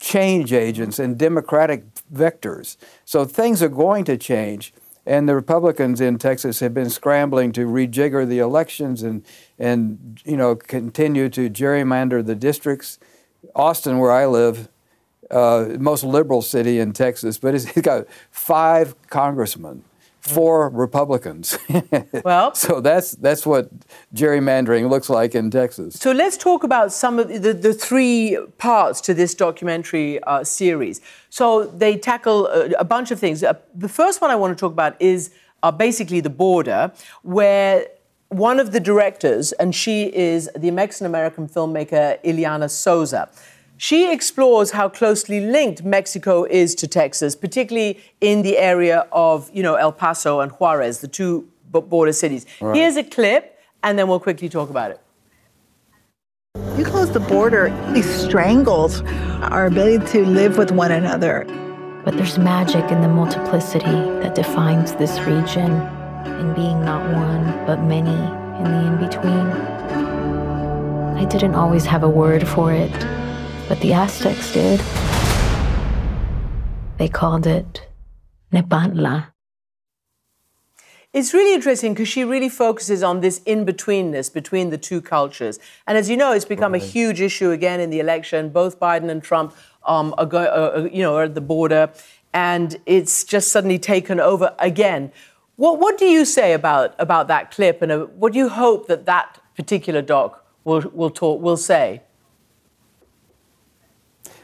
[0.00, 2.76] change agents and democratic vectors.
[3.04, 4.74] So things are going to change.
[5.04, 9.24] And the Republicans in Texas have been scrambling to rejigger the elections and,
[9.58, 12.98] and you know, continue to gerrymander the districts.
[13.54, 14.68] Austin, where I live,
[15.32, 19.82] uh, most liberal city in Texas, but it's, it's got five congressmen,
[20.20, 21.58] four Republicans.
[22.24, 23.68] well, so that's that's what
[24.14, 25.94] gerrymandering looks like in Texas.
[25.94, 31.00] So let's talk about some of the, the three parts to this documentary uh, series.
[31.30, 33.42] So they tackle a, a bunch of things.
[33.42, 35.30] Uh, the first one I want to talk about is
[35.62, 36.92] uh, basically the border,
[37.22, 37.86] where
[38.32, 43.28] one of the directors, and she is the Mexican American filmmaker Iliana Sosa.
[43.82, 49.60] She explores how closely linked Mexico is to Texas, particularly in the area of, you
[49.60, 52.46] know, El Paso and Juarez, the two border cities.
[52.60, 52.76] Right.
[52.76, 55.00] Here's a clip, and then we'll quickly talk about it.
[56.78, 59.02] You close the border, it strangles
[59.50, 61.44] our ability to live with one another.
[62.04, 65.72] But there's magic in the multiplicity that defines this region,
[66.38, 69.50] in being not one, but many in the in between.
[71.16, 72.92] I didn't always have a word for it
[73.72, 74.78] but the Aztecs did.
[76.98, 77.88] They called it
[78.52, 79.28] Nepantla.
[81.14, 85.58] It's really interesting because she really focuses on this in betweenness between the two cultures.
[85.86, 86.82] And as you know, it's become right.
[86.82, 88.50] a huge issue again in the election.
[88.50, 89.56] Both Biden and Trump
[89.86, 91.90] um, are, go, uh, you know, are at the border,
[92.34, 95.12] and it's just suddenly taken over again.
[95.56, 98.86] What, what do you say about, about that clip, and uh, what do you hope
[98.88, 102.02] that that particular doc will, will, talk, will say?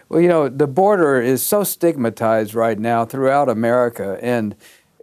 [0.08, 4.18] Well, you know, the border is so stigmatized right now throughout America.
[4.22, 4.56] And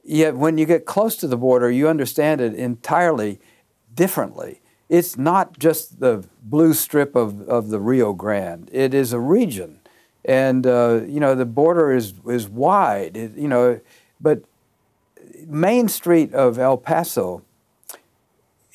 [0.04, 3.40] yet, when you get close to the border, you understand it entirely
[3.94, 4.62] differently.
[4.90, 9.80] It's not just the blue strip of, of the Rio Grande, it is a region.
[10.24, 13.80] And, uh, you know, the border is, is wide, it, you know,
[14.20, 14.44] but
[15.46, 17.44] Main Street of El Paso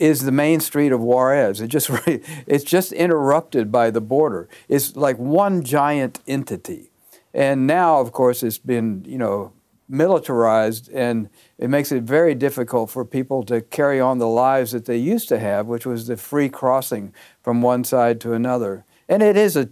[0.01, 1.61] is the main street of Juarez.
[1.61, 1.91] It just
[2.47, 4.49] it's just interrupted by the border.
[4.69, 6.91] It's like one giant entity.
[7.33, 9.53] And now, of course, it's been you know
[9.89, 14.87] militarized, and it makes it very difficult for people to carry on the lives that
[14.87, 18.85] they used to have, which was the free crossing from one side to another.
[19.09, 19.69] And it is a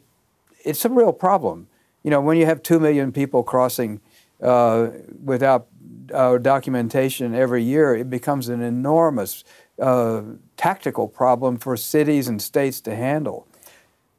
[0.64, 1.68] it's a real problem.
[2.04, 4.00] You know, when you have two million people crossing
[4.42, 4.88] uh,
[5.24, 5.68] without
[6.12, 9.44] uh, documentation every year, it becomes an enormous
[9.80, 10.22] uh,
[10.56, 13.46] tactical problem for cities and states to handle.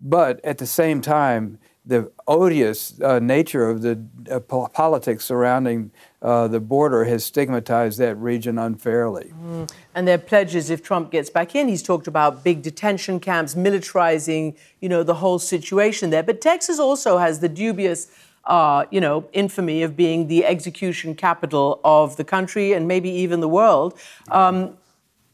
[0.01, 3.99] But at the same time, the odious uh, nature of the
[4.29, 5.91] uh, politics surrounding
[6.21, 9.33] uh, the border has stigmatized that region unfairly.
[9.41, 9.71] Mm.
[9.95, 14.55] And their pledges, if Trump gets back in, he's talked about big detention camps, militarizing,
[14.81, 16.21] you know, the whole situation there.
[16.21, 18.07] But Texas also has the dubious,
[18.45, 23.39] uh, you know, infamy of being the execution capital of the country and maybe even
[23.39, 23.97] the world.
[24.29, 24.77] Um,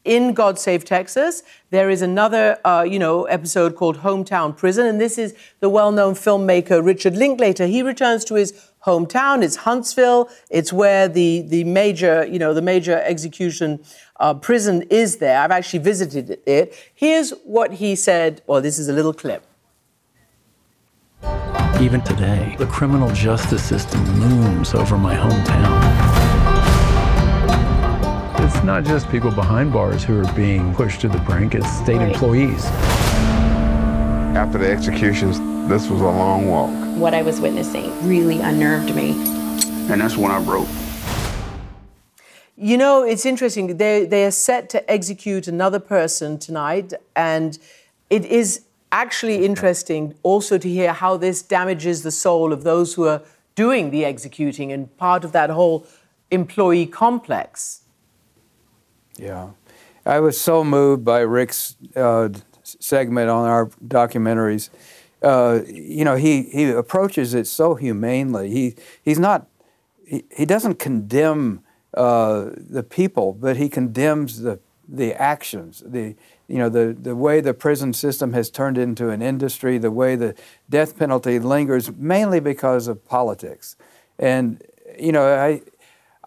[0.06, 1.42] in God Save Texas.
[1.70, 6.14] There is another, uh, you know, episode called Hometown Prison, and this is the well-known
[6.14, 7.66] filmmaker Richard Linklater.
[7.66, 8.54] He returns to his
[8.86, 9.42] hometown.
[9.42, 10.30] It's Huntsville.
[10.48, 13.80] It's where the the major, you know, the major execution
[14.20, 15.40] uh, prison is there.
[15.40, 16.74] I've actually visited it.
[16.94, 18.42] Here's what he said.
[18.46, 19.44] Well, this is a little clip.
[21.80, 26.25] Even today, the criminal justice system looms over my hometown.
[28.46, 31.96] It's not just people behind bars who are being pushed to the brink, it's state
[31.96, 32.12] right.
[32.12, 32.64] employees.
[34.36, 36.70] After the executions, this was a long walk.
[36.96, 39.10] What I was witnessing really unnerved me.
[39.90, 40.68] And that's when I broke.
[42.56, 43.78] You know, it's interesting.
[43.78, 47.58] They, they are set to execute another person tonight, and
[48.10, 48.60] it is
[48.92, 53.22] actually interesting also to hear how this damages the soul of those who are
[53.56, 55.84] doing the executing and part of that whole
[56.30, 57.82] employee complex.
[59.18, 59.50] Yeah.
[60.04, 62.28] I was so moved by Rick's uh,
[62.62, 64.70] segment on our documentaries.
[65.22, 68.50] Uh, you know, he, he approaches it so humanely.
[68.50, 69.48] He, he's not,
[70.06, 71.64] he, he doesn't condemn
[71.94, 76.14] uh, the people, but he condemns the, the actions, the,
[76.46, 80.14] you know, the, the way the prison system has turned into an industry, the way
[80.14, 80.34] the
[80.70, 83.76] death penalty lingers, mainly because of politics.
[84.18, 84.62] And,
[84.96, 85.62] you know, I,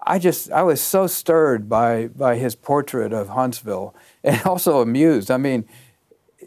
[0.09, 5.29] I just I was so stirred by by his portrait of Huntsville and also amused.
[5.29, 5.65] I mean,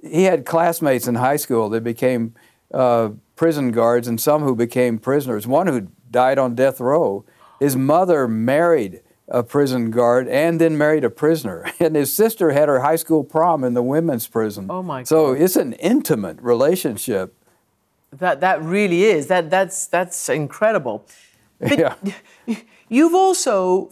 [0.03, 2.35] he had classmates in high school that became
[2.75, 5.47] uh, prison guards and some who became prisoners.
[5.47, 7.25] One who died on death row.
[7.61, 12.69] His mother married a prison guard and then married a prisoner, and his sister had
[12.69, 14.67] her high school prom in the women's prison.
[14.69, 15.05] Oh my!
[15.05, 17.33] So it's an intimate relationship.
[18.11, 19.29] That that really is.
[19.29, 21.07] That that's that's incredible.
[21.61, 21.95] But yeah.
[22.93, 23.89] You've also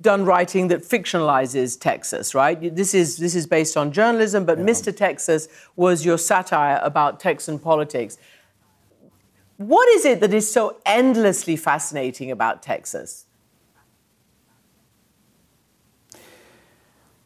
[0.00, 2.72] done writing that fictionalizes Texas, right?
[2.76, 4.64] This is this is based on journalism, but yeah.
[4.64, 4.96] Mr.
[4.96, 8.16] Texas was your satire about Texan politics.
[9.56, 13.26] What is it that is so endlessly fascinating about Texas?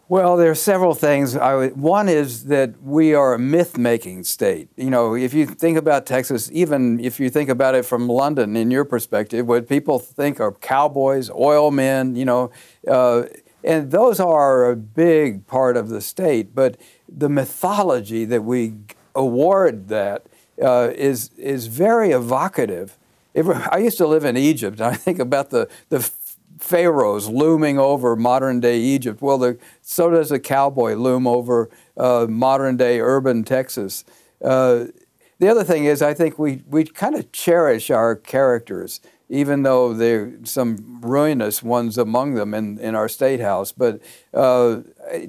[0.09, 1.35] Well, there are several things.
[1.37, 4.69] one is that we are a myth-making state.
[4.77, 8.57] You know, if you think about Texas, even if you think about it from London,
[8.57, 12.51] in your perspective, what people think are cowboys, oil men, you know,
[12.87, 13.23] uh,
[13.65, 16.55] and those are a big part of the state.
[16.55, 16.77] But
[17.09, 18.75] the mythology that we
[19.15, 20.27] award that
[20.61, 22.99] uh, is is very evocative.
[23.35, 24.81] I used to live in Egypt.
[24.81, 26.01] I think about the the
[26.63, 29.21] pharaohs looming over modern day Egypt.
[29.21, 34.05] Well, the, so does a cowboy loom over uh, modern day urban Texas.
[34.43, 34.87] Uh,
[35.39, 39.93] the other thing is, I think we, we kind of cherish our characters, even though
[39.93, 43.73] there are some ruinous ones among them in, in our state house.
[43.73, 44.01] But
[44.33, 44.83] uh,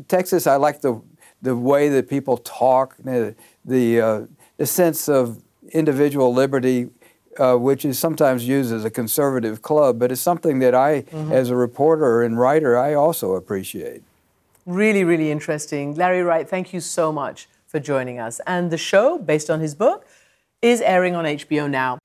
[0.07, 1.01] Texas, I like the,
[1.41, 4.21] the way that people talk, the, the, uh,
[4.57, 6.89] the sense of individual liberty
[7.39, 11.31] uh, which is sometimes used as a conservative club, but it's something that I, mm-hmm.
[11.31, 14.03] as a reporter and writer, I also appreciate.
[14.65, 15.95] Really, really interesting.
[15.95, 18.39] Larry Wright, thank you so much for joining us.
[18.47, 20.07] And the show, based on his book,
[20.61, 21.97] is airing on HBO now.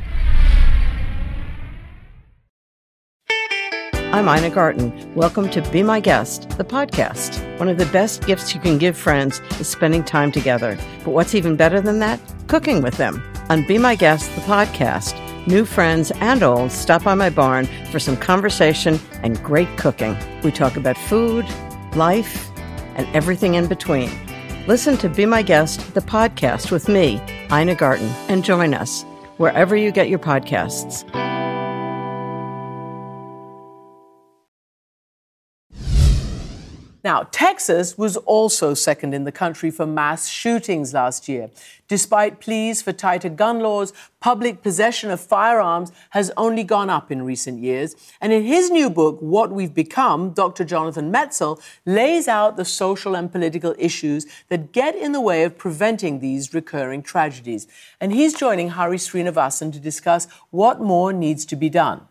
[4.10, 5.14] I'm Ina Garten.
[5.14, 7.58] Welcome to Be My Guest, the podcast.
[7.58, 10.78] One of the best gifts you can give friends is spending time together.
[11.04, 12.18] But what's even better than that?
[12.46, 13.22] Cooking with them.
[13.50, 17.98] On Be My Guest, the podcast, new friends and old stop by my barn for
[17.98, 20.14] some conversation and great cooking.
[20.42, 21.46] We talk about food,
[21.96, 22.50] life,
[22.96, 24.10] and everything in between.
[24.66, 29.04] Listen to Be My Guest, the podcast with me, Ina Garten, and join us
[29.38, 31.08] wherever you get your podcasts.
[37.08, 41.48] Now, Texas was also second in the country for mass shootings last year.
[41.88, 47.22] Despite pleas for tighter gun laws, public possession of firearms has only gone up in
[47.22, 47.96] recent years.
[48.20, 50.66] And in his new book, What We've Become, Dr.
[50.66, 55.56] Jonathan Metzl lays out the social and political issues that get in the way of
[55.56, 57.66] preventing these recurring tragedies.
[58.02, 62.07] And he's joining Hari Sreenivasan to discuss what more needs to be done.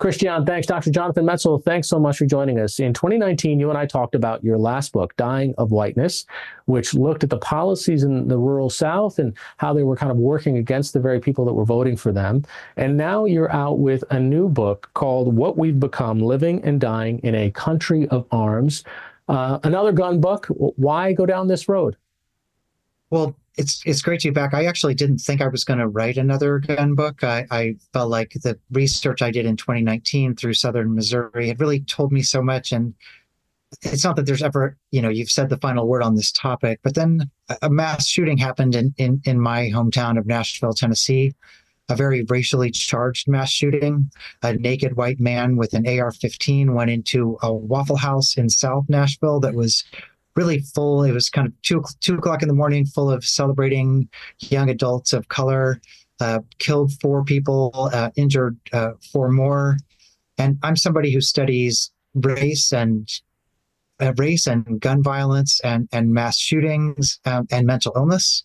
[0.00, 0.66] Christiane, thanks.
[0.66, 0.90] Dr.
[0.90, 2.80] Jonathan Metzl, thanks so much for joining us.
[2.80, 6.24] In 2019, you and I talked about your last book, Dying of Whiteness,
[6.64, 10.16] which looked at the policies in the rural South and how they were kind of
[10.16, 12.46] working against the very people that were voting for them.
[12.78, 17.18] And now you're out with a new book called What We've Become Living and Dying
[17.18, 18.84] in a Country of Arms.
[19.28, 20.46] Uh, another gun book.
[20.46, 21.98] Why go down this road?
[23.10, 24.54] Well, it's it's great to be back.
[24.54, 27.24] I actually didn't think I was going to write another gun book.
[27.24, 31.80] I, I felt like the research I did in 2019 through Southern Missouri had really
[31.80, 32.94] told me so much, and
[33.82, 36.80] it's not that there's ever, you know, you've said the final word on this topic,
[36.82, 37.30] but then
[37.62, 41.34] a mass shooting happened in, in, in my hometown of Nashville, Tennessee,
[41.88, 44.10] a very racially charged mass shooting.
[44.42, 48.86] A naked white man with an AR 15 went into a Waffle House in South
[48.88, 49.84] Nashville that was
[50.36, 51.04] really full.
[51.04, 54.08] It was kind of two, two o'clock in the morning, full of celebrating
[54.38, 55.80] young adults of color,
[56.20, 59.76] uh, killed four people, uh, injured uh, four more.
[60.38, 63.08] And I'm somebody who studies race and
[64.00, 68.42] uh, race and gun violence and, and mass shootings um, and mental illness.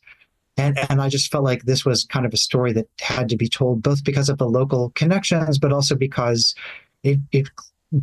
[0.57, 3.37] And, and I just felt like this was kind of a story that had to
[3.37, 6.55] be told, both because of the local connections, but also because
[7.03, 7.49] it, it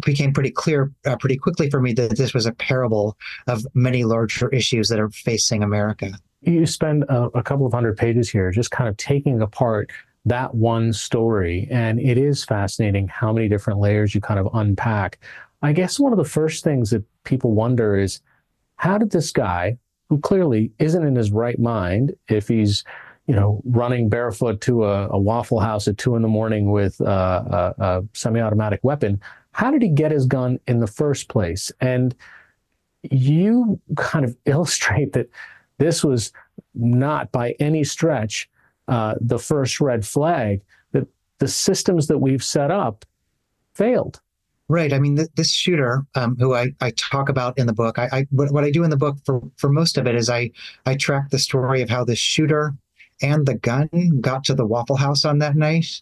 [0.01, 3.17] became pretty clear uh, pretty quickly for me that this was a parable
[3.47, 6.13] of many larger issues that are facing America.
[6.41, 9.91] You spend a, a couple of hundred pages here just kind of taking apart
[10.25, 11.69] that one story.
[11.71, 15.19] And it is fascinating how many different layers you kind of unpack.
[15.63, 18.21] I guess one of the first things that people wonder is
[18.77, 19.79] how did this guy,
[20.09, 22.85] who clearly isn't in his right mind, if he's
[23.27, 27.01] you know, running barefoot to a, a Waffle House at two in the morning with
[27.01, 27.45] uh,
[27.79, 29.21] a, a semi-automatic weapon.
[29.53, 31.71] How did he get his gun in the first place?
[31.81, 32.15] And
[33.03, 35.29] you kind of illustrate that
[35.79, 36.33] this was
[36.75, 38.49] not by any stretch
[38.89, 40.63] uh, the first red flag.
[40.93, 41.07] That
[41.39, 43.05] the systems that we've set up
[43.75, 44.21] failed.
[44.69, 44.93] Right.
[44.93, 48.09] I mean, th- this shooter, um, who I, I talk about in the book, I,
[48.13, 50.51] I what, what I do in the book for for most of it is I
[50.87, 52.75] I track the story of how this shooter
[53.21, 53.89] and the gun
[54.21, 56.01] got to the Waffle House on that night.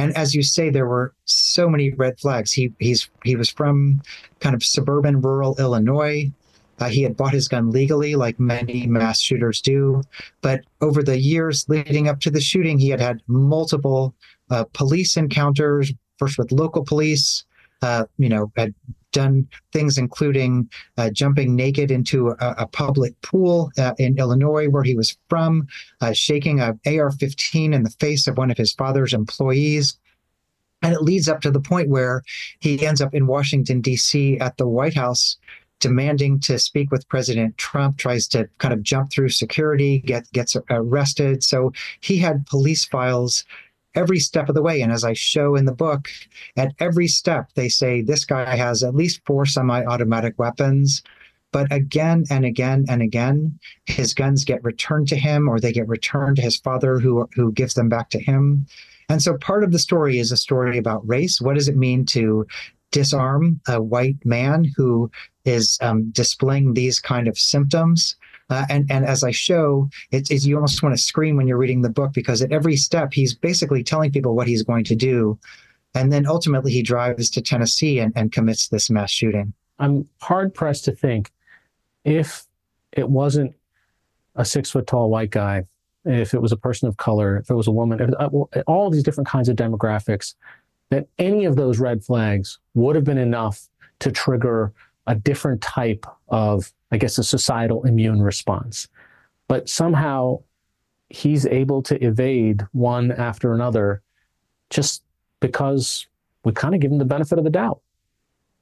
[0.00, 2.52] And as you say, there were so many red flags.
[2.52, 4.00] He he's he was from
[4.40, 6.32] kind of suburban rural Illinois.
[6.78, 10.02] Uh, he had bought his gun legally, like many mass shooters do.
[10.40, 14.14] But over the years leading up to the shooting, he had had multiple
[14.48, 17.44] uh, police encounters, first with local police,
[17.82, 18.74] uh, you know, had
[19.12, 24.82] done things including uh, jumping naked into a, a public pool uh, in Illinois, where
[24.82, 25.66] he was from,
[26.00, 29.98] uh, shaking a AR-15 in the face of one of his father's employees.
[30.82, 32.22] And it leads up to the point where
[32.60, 34.38] he ends up in Washington, D.C.
[34.38, 35.36] at the White House
[35.80, 40.54] demanding to speak with President Trump, tries to kind of jump through security, get, gets
[40.68, 41.42] arrested.
[41.42, 43.44] So he had police files
[43.94, 44.80] every step of the way.
[44.80, 46.08] And as I show in the book,
[46.56, 51.02] at every step, they say this guy has at least four semi automatic weapons.
[51.52, 55.88] But again and again and again, his guns get returned to him or they get
[55.88, 58.66] returned to his father who, who gives them back to him.
[59.08, 61.40] And so part of the story is a story about race.
[61.40, 62.46] What does it mean to
[62.92, 65.10] disarm a white man who
[65.44, 68.16] is um, displaying these kind of symptoms?
[68.50, 71.56] Uh, and and as I show, it's, it's you almost want to scream when you're
[71.56, 74.96] reading the book because at every step he's basically telling people what he's going to
[74.96, 75.38] do,
[75.94, 79.52] and then ultimately he drives to Tennessee and, and commits this mass shooting.
[79.78, 81.30] I'm hard pressed to think
[82.04, 82.44] if
[82.92, 83.54] it wasn't
[84.34, 85.64] a six foot tall white guy,
[86.04, 88.90] if it was a person of color, if it was a woman, if, uh, all
[88.90, 90.34] these different kinds of demographics,
[90.90, 93.68] that any of those red flags would have been enough
[94.00, 94.72] to trigger
[95.06, 98.88] a different type of, I guess, a societal immune response.
[99.48, 100.42] But somehow
[101.08, 104.02] he's able to evade one after another
[104.70, 105.02] just
[105.40, 106.06] because
[106.44, 107.80] we kind of give him the benefit of the doubt.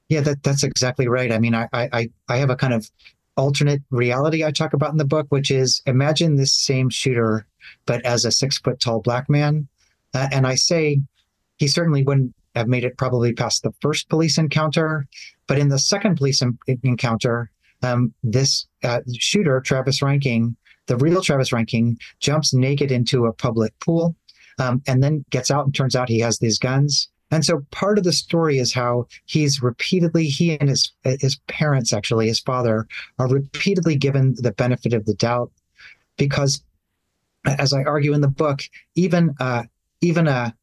[0.08, 1.30] Yeah, that, that's exactly right.
[1.30, 2.90] I mean, I, I, I have a kind of
[3.36, 7.46] alternate reality I talk about in the book, which is imagine this same shooter,
[7.86, 9.68] but as a six foot tall black man.
[10.14, 11.00] Uh, and I say
[11.58, 15.06] he certainly wouldn't have made it probably past the first police encounter.
[15.46, 16.42] But in the second police
[16.82, 17.50] encounter,
[17.82, 20.54] um, this uh, shooter, Travis Reinking,
[20.86, 24.16] the real Travis Reinking, jumps naked into a public pool
[24.58, 27.08] um, and then gets out and turns out he has these guns.
[27.30, 31.92] And so part of the story is how he's repeatedly, he and his his parents,
[31.92, 32.86] actually, his father,
[33.18, 35.52] are repeatedly given the benefit of the doubt
[36.16, 36.62] because,
[37.44, 38.62] as I argue in the book,
[38.94, 39.64] even uh,
[40.00, 40.54] even a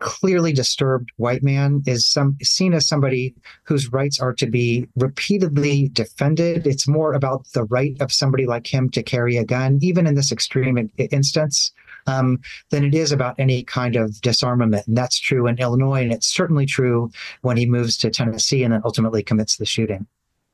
[0.00, 5.88] clearly disturbed white man is some seen as somebody whose rights are to be repeatedly
[5.88, 6.66] defended.
[6.66, 10.14] It's more about the right of somebody like him to carry a gun, even in
[10.14, 11.72] this extreme instance,
[12.06, 14.86] um, than it is about any kind of disarmament.
[14.86, 17.10] And that's true in Illinois, and it's certainly true
[17.42, 20.06] when he moves to Tennessee and then ultimately commits the shooting.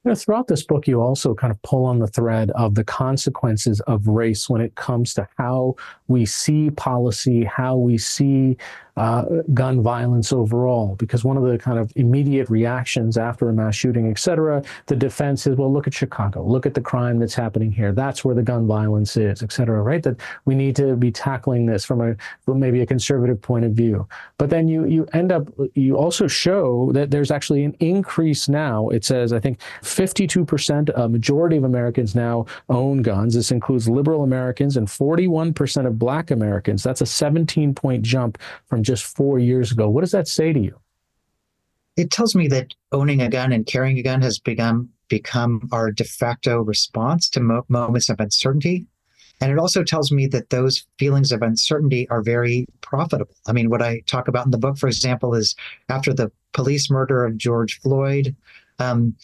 [0.04, 2.84] You know, throughout this book, you also kind of pull on the thread of the
[2.84, 5.74] consequences of race when it comes to how
[6.08, 8.56] we see policy, how we see
[8.97, 9.24] uh,
[9.55, 10.97] gun violence overall.
[10.97, 14.97] Because one of the kind of immediate reactions after a mass shooting, et cetera, the
[14.97, 17.93] defense is, well, look at Chicago, look at the crime that's happening here.
[17.93, 20.03] That's where the gun violence is, et cetera, right?
[20.03, 23.72] That we need to be tackling this from a from maybe a conservative point of
[23.72, 24.07] view.
[24.38, 28.88] But then you you end up you also show that there's actually an increase now.
[28.88, 33.34] It says I think 52% a majority of Americans now own guns.
[33.34, 36.82] This includes liberal Americans and 41% of black Americans.
[36.82, 39.88] That's a 17 point jump from just 4 years ago.
[39.88, 40.80] What does that say to you?
[41.97, 45.91] It tells me that owning a gun and carrying a gun has become become our
[45.91, 48.86] de facto response to mo- moments of uncertainty
[49.41, 53.34] and it also tells me that those feelings of uncertainty are very profitable.
[53.47, 55.57] I mean, what I talk about in the book, for example, is
[55.88, 58.36] after the police murder of George Floyd,
[58.78, 59.16] um,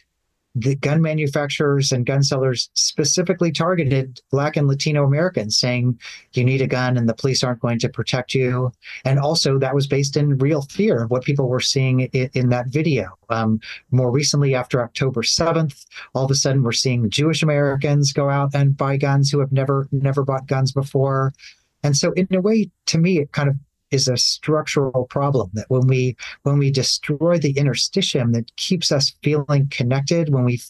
[0.56, 6.00] the gun manufacturers and gun sellers specifically targeted Black and Latino Americans, saying
[6.32, 8.72] you need a gun and the police aren't going to protect you.
[9.04, 12.48] And also, that was based in real fear of what people were seeing in, in
[12.48, 13.18] that video.
[13.28, 15.84] Um, more recently, after October 7th,
[16.14, 19.52] all of a sudden we're seeing Jewish Americans go out and buy guns who have
[19.52, 21.34] never never bought guns before.
[21.82, 23.56] And so, in a way, to me, it kind of
[23.90, 29.14] is a structural problem that when we when we destroy the interstitium that keeps us
[29.22, 30.60] feeling connected when we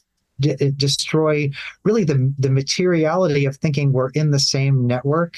[0.41, 1.51] d- destroy
[1.85, 5.37] really the the materiality of thinking we're in the same network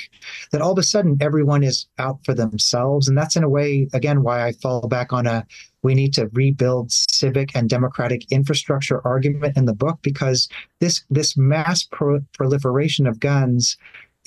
[0.53, 3.09] that all of a sudden everyone is out for themselves.
[3.09, 5.47] And that's in a way again why I fall back on a
[5.83, 10.49] we need to rebuild civic and democratic infrastructure argument in the book because
[10.81, 13.77] this this mass pro- proliferation of guns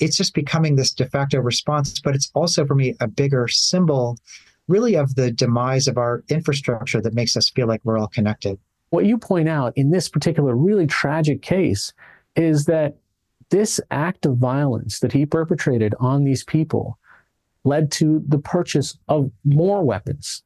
[0.02, 2.00] it's just becoming this de facto response.
[2.00, 4.18] But it's also for me a bigger symbol,
[4.66, 8.58] really, of the demise of our infrastructure that makes us feel like we're all connected.
[8.90, 11.92] What you point out in this particular really tragic case
[12.36, 12.96] is that
[13.50, 16.98] this act of violence that he perpetrated on these people
[17.64, 20.42] led to the purchase of more weapons.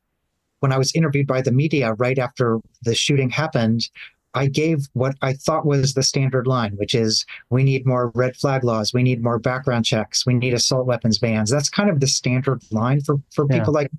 [0.60, 3.88] When I was interviewed by the media right after the shooting happened,
[4.36, 8.36] I gave what I thought was the standard line, which is we need more red
[8.36, 11.50] flag laws, we need more background checks, we need assault weapons bans.
[11.50, 13.58] That's kind of the standard line for, for yeah.
[13.58, 13.90] people like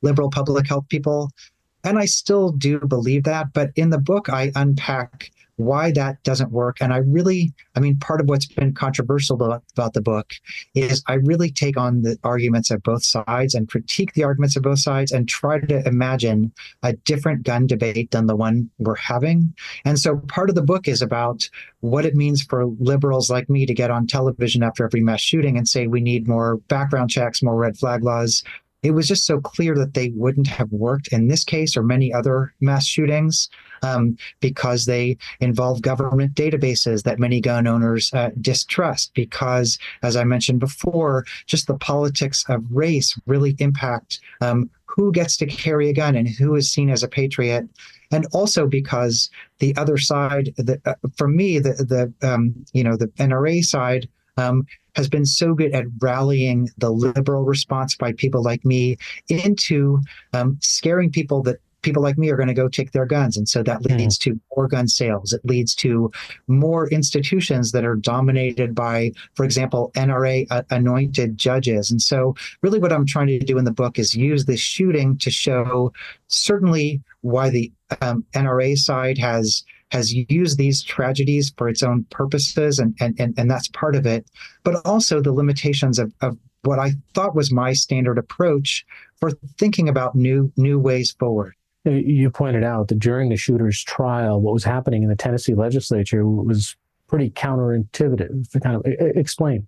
[0.00, 1.30] liberal public health people.
[1.84, 3.52] And I still do believe that.
[3.52, 6.78] But in the book, I unpack why that doesn't work.
[6.80, 10.32] And I really, I mean, part of what's been controversial about, about, the book
[10.74, 14.62] is I really take on the arguments of both sides and critique the arguments of
[14.62, 19.54] both sides and try to imagine a different gun debate than the one we're having.
[19.84, 21.48] And so part of the book is about
[21.80, 25.58] what it means for liberals like me to get on television after every mass shooting
[25.58, 28.42] and say we need more background checks, more red flag laws,
[28.82, 32.12] it was just so clear that they wouldn't have worked in this case or many
[32.12, 33.48] other mass shootings
[33.82, 39.12] um, because they involve government databases that many gun owners uh, distrust.
[39.14, 45.36] Because, as I mentioned before, just the politics of race really impact um, who gets
[45.38, 47.68] to carry a gun and who is seen as a patriot
[48.12, 52.96] and also because the other side, the, uh, for me, the the um, you know
[52.96, 58.42] the NRA side um, has been so good at rallying the liberal response by people
[58.42, 58.96] like me
[59.28, 60.00] into
[60.32, 63.36] um, scaring people that people like me are going to go take their guns.
[63.36, 63.96] And so that hmm.
[63.96, 64.22] leads mm.
[64.22, 65.32] to more gun sales.
[65.32, 66.10] It leads to
[66.46, 71.90] more institutions that are dominated by, for example, NRA uh, anointed judges.
[71.90, 75.18] And so, really, what I'm trying to do in the book is use this shooting
[75.18, 75.92] to show
[76.28, 82.78] certainly why the um, NRA side has has used these tragedies for its own purposes,
[82.78, 84.26] and, and, and, and that's part of it,
[84.64, 88.86] but also the limitations of, of what I thought was my standard approach
[89.16, 91.54] for thinking about new new ways forward.
[91.84, 96.26] You pointed out that during the shooter's trial, what was happening in the Tennessee legislature
[96.26, 96.74] was
[97.06, 98.50] pretty counterintuitive.
[98.50, 99.66] To kind of explain.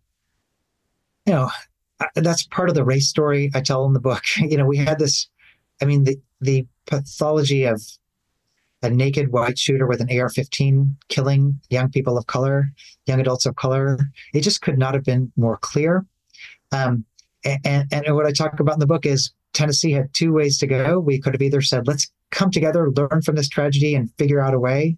[1.27, 1.51] You know,
[2.15, 4.23] that's part of the race story I tell in the book.
[4.39, 5.29] You know, we had this.
[5.83, 7.83] I mean, the the pathology of
[8.85, 12.71] a naked white shooter with an AR 15 killing young people of color,
[13.07, 13.99] young adults of color.
[14.35, 16.05] It just could not have been more clear.
[16.71, 17.05] Um,
[17.45, 20.67] and, and what I talk about in the book is Tennessee had two ways to
[20.67, 20.99] go.
[20.99, 24.55] We could have either said, let's come together, learn from this tragedy, and figure out
[24.55, 24.97] a way.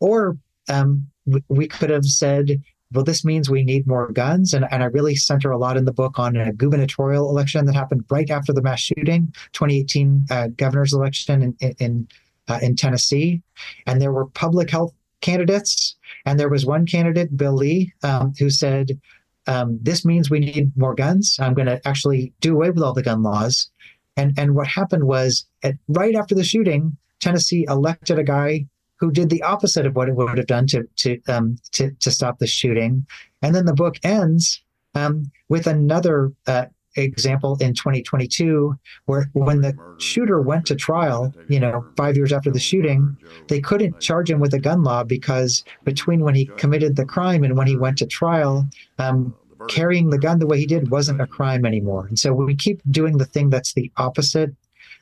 [0.00, 0.38] Or
[0.68, 1.06] um,
[1.48, 4.54] we could have said, well, this means we need more guns.
[4.54, 7.74] And, and I really center a lot in the book on a gubernatorial election that
[7.74, 12.08] happened right after the mass shooting, 2018 uh, governor's election in, in
[12.48, 13.42] uh, in Tennessee,
[13.86, 18.50] and there were public health candidates, and there was one candidate, Bill Lee, um, who
[18.50, 18.98] said,
[19.46, 21.36] um, "This means we need more guns.
[21.40, 23.70] I'm going to actually do away with all the gun laws."
[24.16, 28.66] And and what happened was, at, right after the shooting, Tennessee elected a guy
[28.96, 32.10] who did the opposite of what it would have done to to um, to, to
[32.10, 33.06] stop the shooting.
[33.42, 34.62] And then the book ends
[34.94, 36.66] um, with another uh,
[36.96, 38.76] example in 2022
[39.06, 43.16] where when the shooter went to trial, you know, five years after the shooting,
[43.48, 47.44] they couldn't charge him with a gun law because between when he committed the crime
[47.44, 48.66] and when he went to trial,
[48.98, 49.34] um,
[49.68, 52.06] carrying the gun the way he did wasn't a crime anymore.
[52.06, 54.54] And so we keep doing the thing that's the opposite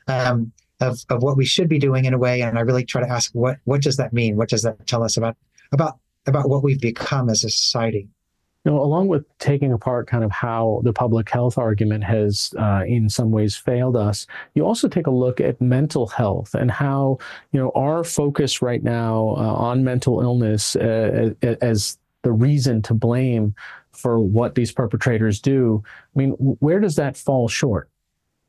[0.07, 2.41] um, of, of what we should be doing in a way.
[2.41, 4.35] And I really try to ask what what does that mean?
[4.35, 5.35] What does that tell us about
[5.71, 8.07] about about what we've become as a society?
[8.65, 12.83] You know, along with taking apart kind of how the public health argument has, uh,
[12.87, 17.17] in some ways, failed us, you also take a look at mental health and how,
[17.51, 22.93] you know, our focus right now uh, on mental illness uh, as the reason to
[22.93, 23.53] blame
[23.91, 25.83] for what these perpetrators do.
[26.15, 27.89] I mean, where does that fall short?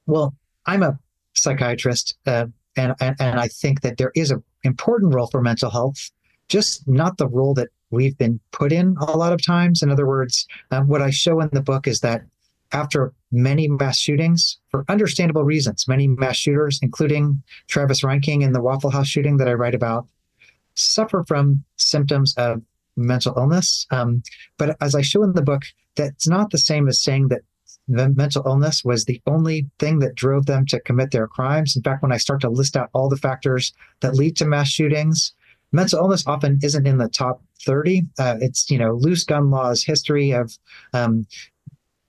[0.06, 0.34] Well,
[0.66, 0.98] I'm a
[1.34, 2.46] psychiatrist, uh,
[2.76, 6.10] and, and and I think that there is an important role for mental health,
[6.48, 9.82] just not the role that we've been put in a lot of times.
[9.82, 12.22] In other words, um, what I show in the book is that
[12.72, 18.60] after many mass shootings, for understandable reasons, many mass shooters, including Travis Reinking in the
[18.60, 20.06] Waffle House shooting that I write about,
[20.74, 22.60] suffer from symptoms of
[22.96, 23.86] mental illness.
[23.90, 24.22] Um,
[24.58, 25.62] but as I show in the book,
[25.94, 27.42] that's not the same as saying that
[27.86, 31.76] the mental illness was the only thing that drove them to commit their crimes.
[31.76, 34.68] In fact, when I start to list out all the factors that lead to mass
[34.68, 35.32] shootings,
[35.74, 38.02] mental illness often isn't in the top 30.
[38.18, 40.56] Uh, it's, you know, loose gun laws, history of
[40.92, 41.26] um,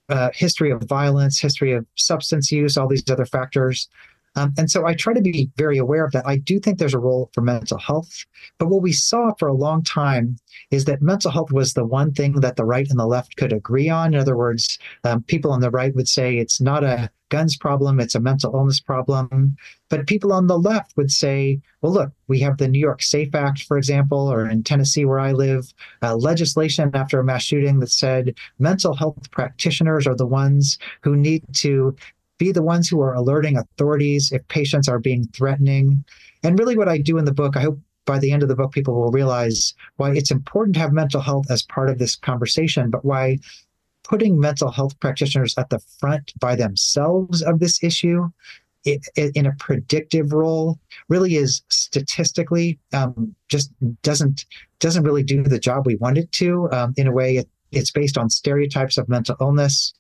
[0.09, 3.89] uh, history of violence, history of substance use, all these other factors.
[4.36, 6.28] Um, and so I try to be very aware of that.
[6.28, 8.26] I do think there's a role for mental health.
[8.58, 10.38] But what we saw for a long time
[10.72, 13.54] is that mental health was the one thing that the right and the left could
[13.54, 14.14] agree on.
[14.14, 18.00] In other words, um, people on the right would say it's not a guns problem,
[18.00, 19.56] it's a mental illness problem.
[19.90, 23.36] But people on the left would say, well, look, we have the New York SAFE
[23.36, 25.72] Act, for example, or in Tennessee, where I live,
[26.02, 31.16] uh, legislation after a mass shooting that said mental health practitioners are the ones who
[31.16, 31.96] need to
[32.38, 36.04] be the ones who are alerting authorities if patients are being threatening.
[36.44, 38.56] And really, what I do in the book, I hope by the end of the
[38.56, 42.16] book, people will realize why it's important to have mental health as part of this
[42.16, 43.40] conversation, but why
[44.04, 48.30] putting mental health practitioners at the front by themselves of this issue
[48.86, 50.80] it, it, in a predictive role
[51.10, 53.72] really is statistically um, just
[54.04, 54.46] doesn't
[54.80, 56.70] doesn't really do the job we want it to.
[56.72, 59.94] Um, in a way, it, it's based on stereotypes of mental illness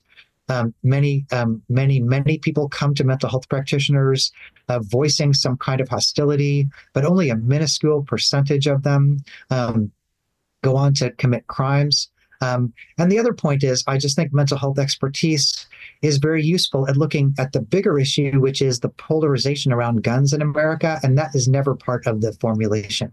[0.49, 4.31] um, many, um, many, many people come to mental health practitioners
[4.69, 9.17] uh, voicing some kind of hostility, but only a minuscule percentage of them
[9.49, 9.91] um,
[10.63, 12.09] go on to commit crimes.
[12.41, 15.67] Um, and the other point is, I just think mental health expertise
[16.01, 20.33] is very useful at looking at the bigger issue, which is the polarization around guns
[20.33, 20.99] in America.
[21.01, 23.11] And that is never part of the formulation.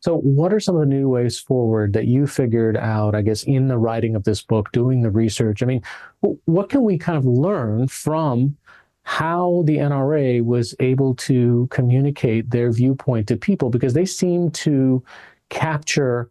[0.00, 3.42] So, what are some of the new ways forward that you figured out, I guess,
[3.42, 5.62] in the writing of this book, doing the research?
[5.62, 5.82] I mean,
[6.20, 8.56] what can we kind of learn from
[9.02, 13.70] how the NRA was able to communicate their viewpoint to people?
[13.70, 15.02] Because they seem to
[15.48, 16.30] capture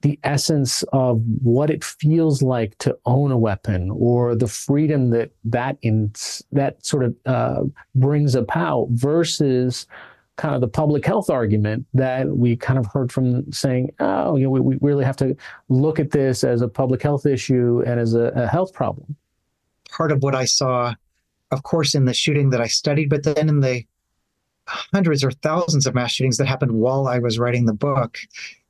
[0.00, 5.30] the essence of what it feels like to own a weapon or the freedom that
[5.44, 6.12] that in
[6.50, 7.62] that sort of uh,
[7.94, 9.86] brings about versus
[10.36, 14.44] kind of the public health argument that we kind of heard from saying, oh, you
[14.44, 15.36] know, we, we really have to
[15.68, 19.14] look at this as a public health issue and as a, a health problem.
[19.90, 20.94] Part of what I saw,
[21.50, 23.84] of course, in the shooting that I studied, but then in the
[24.66, 28.18] hundreds or thousands of mass shootings that happened while I was writing the book,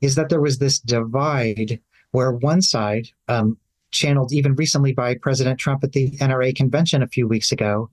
[0.01, 1.79] is that there was this divide
[2.11, 3.57] where one side, um,
[3.91, 7.89] channeled even recently by President Trump at the NRA convention a few weeks ago,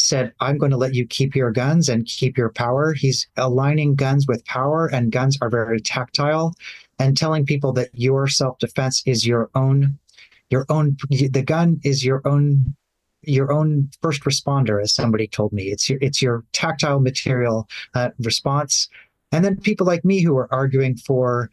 [0.00, 2.92] said, I'm going to let you keep your guns and keep your power.
[2.92, 6.54] He's aligning guns with power, and guns are very tactile,
[6.98, 9.98] and telling people that your self defense is your own,
[10.50, 12.74] your own, the gun is your own.
[13.22, 18.10] Your own first responder, as somebody told me, it's your it's your tactile material uh,
[18.20, 18.88] response,
[19.32, 21.50] and then people like me who are arguing for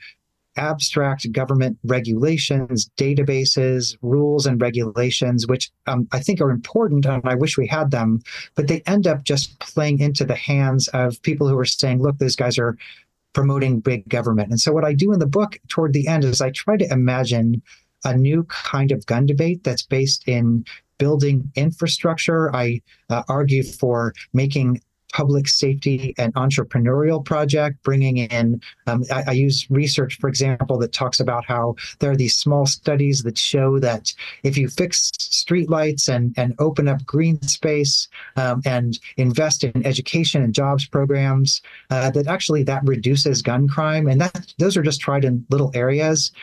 [0.58, 7.36] abstract government regulations, databases, rules, and regulations, which um, I think are important and I
[7.36, 8.22] wish we had them,
[8.56, 12.18] but they end up just playing into the hands of people who are saying, look,
[12.18, 12.78] these guys are
[13.34, 14.50] promoting big government.
[14.50, 16.92] And so, what I do in the book toward the end is I try to
[16.92, 17.62] imagine
[18.04, 20.66] a new kind of gun debate that's based in
[20.98, 22.56] building infrastructure.
[22.56, 24.82] I uh, argue for making
[25.16, 30.92] public safety and entrepreneurial project, bringing in, um, I, I, use research, for example, that
[30.92, 34.14] talks about how there are these small studies that show that
[34.44, 40.44] if you fix streetlights and, and open up green space um, and invest in education
[40.44, 41.62] and jobs programs,
[41.92, 44.08] uh, that actually that reduces gun crime.
[44.08, 46.34] And that those are just tried in little areas.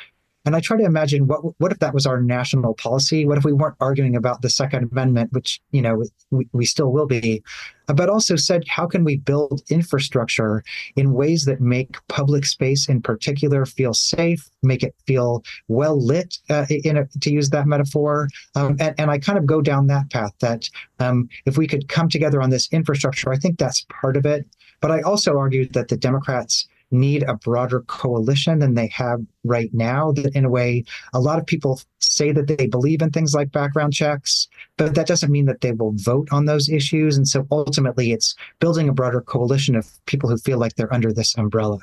[0.44, 3.24] And I try to imagine what what if that was our national policy?
[3.24, 6.90] What if we weren't arguing about the Second Amendment, which you know we, we still
[6.90, 7.42] will be,
[7.86, 10.64] but also said how can we build infrastructure
[10.96, 16.38] in ways that make public space in particular feel safe, make it feel well lit,
[16.50, 19.86] uh, in a, to use that metaphor, um, and, and I kind of go down
[19.88, 20.32] that path.
[20.40, 20.68] That
[20.98, 24.46] um, if we could come together on this infrastructure, I think that's part of it.
[24.80, 29.72] But I also argued that the Democrats need a broader coalition than they have right
[29.72, 30.12] now.
[30.12, 33.50] That, in a way, a lot of people say that they believe in things like
[33.52, 37.16] background checks, but that doesn't mean that they will vote on those issues.
[37.16, 41.12] And so ultimately, it's building a broader coalition of people who feel like they're under
[41.12, 41.78] this umbrella.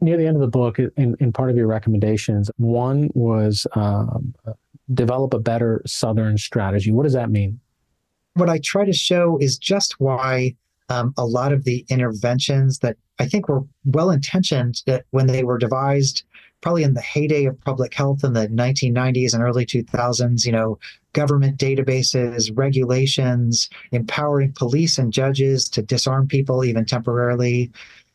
[0.00, 4.34] Near the end of the book, in, in part of your recommendations, one was um,
[4.92, 6.90] develop a better Southern strategy.
[6.90, 7.60] What does that mean?
[8.34, 10.56] What I try to show is just why
[10.88, 15.44] um, a lot of the interventions that I think were well intentioned that when they
[15.44, 16.24] were devised,
[16.60, 20.78] probably in the heyday of public health in the 1990s and early 2000s, you know,
[21.12, 27.70] government databases, regulations, empowering police and judges to disarm people even temporarily.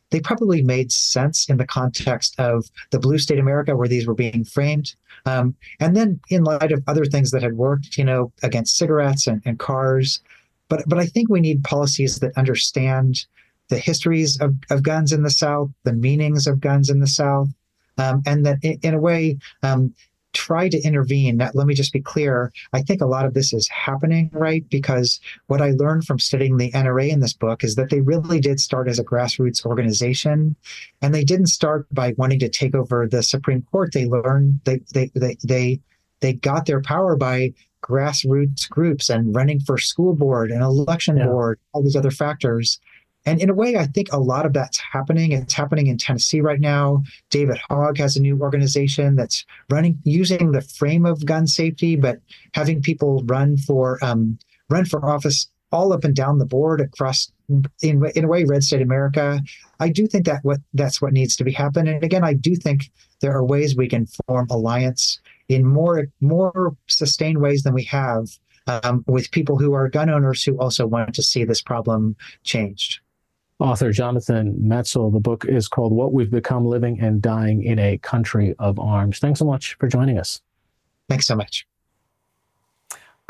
[0.09, 4.13] They probably made sense in the context of the blue state America where these were
[4.13, 4.93] being framed.
[5.25, 9.25] Um, and then in light of other things that had worked, you know, against cigarettes
[9.25, 10.21] and, and cars,
[10.69, 13.25] but but I think we need policies that understand
[13.69, 17.49] the histories of, of guns in the South, the meanings of guns in the South,
[17.97, 19.93] um, and that in, in a way um,
[20.33, 21.37] try to intervene.
[21.37, 22.51] Now, let me just be clear.
[22.71, 24.63] I think a lot of this is happening, right?
[24.69, 28.39] Because what I learned from studying the NRA in this book is that they really
[28.39, 30.55] did start as a grassroots organization,
[31.01, 33.93] and they didn't start by wanting to take over the Supreme Court.
[33.93, 35.79] They learned they they they they
[36.19, 37.53] they got their power by
[37.83, 41.25] grassroots groups and running for school board and election yeah.
[41.25, 42.79] board, all these other factors.
[43.27, 45.33] And in a way, I think a lot of that's happening.
[45.33, 47.03] It's happening in Tennessee right now.
[47.29, 52.19] David Hogg has a new organization that's running using the frame of gun safety, but
[52.53, 57.29] having people run for um, run for office all up and down the board across
[57.81, 59.41] in, in a way red state america
[59.81, 62.55] i do think that what that's what needs to be happen and again i do
[62.55, 65.19] think there are ways we can form alliance
[65.49, 68.27] in more more sustained ways than we have
[68.67, 72.99] um, with people who are gun owners who also want to see this problem changed.
[73.59, 75.11] Author Jonathan Metzl.
[75.11, 79.19] The book is called What We've Become Living and Dying in a Country of Arms.
[79.19, 80.41] Thanks so much for joining us.
[81.09, 81.65] Thanks so much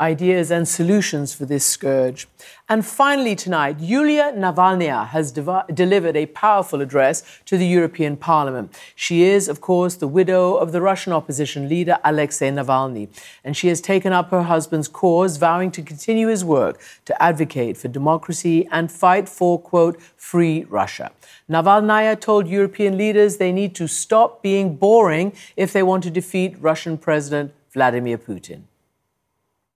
[0.00, 2.28] ideas and solutions for this scourge.
[2.68, 8.78] And finally, tonight, Yulia Navalnaya has delivered a powerful address to the European Parliament.
[8.94, 13.08] She is, of course, the widow of the Russian opposition leader Alexei Navalny,
[13.42, 17.76] and she has taken up her husband's cause, vowing to continue his work to advocate
[17.76, 21.10] for democracy and fight for, quote, free Russia.
[21.50, 26.56] Navalnaya told European leaders they need to stop being boring if they want to defeat
[26.60, 28.62] Russian President Vladimir Putin.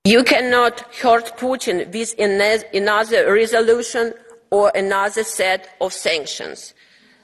[0.05, 4.15] You cannot hurt Putin with another resolution
[4.51, 6.75] or another set of sanctions.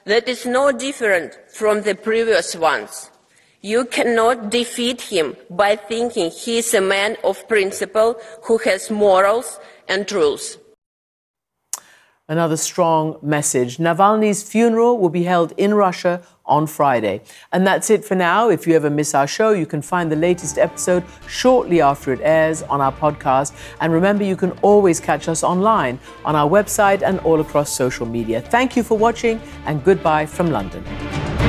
[0.05, 3.11] That is no different from the previous ones.
[3.59, 9.59] You cannot defeat him by thinking he is a man of principle who has morals
[9.89, 10.57] and rules.
[12.29, 13.77] Another strong message.
[13.77, 17.21] Navalny's funeral will be held in Russia on Friday.
[17.51, 18.49] And that's it for now.
[18.49, 22.19] If you ever miss our show, you can find the latest episode shortly after it
[22.21, 23.53] airs on our podcast.
[23.81, 28.05] And remember, you can always catch us online on our website and all across social
[28.05, 28.41] media.
[28.41, 31.48] Thank you for watching, and goodbye from London.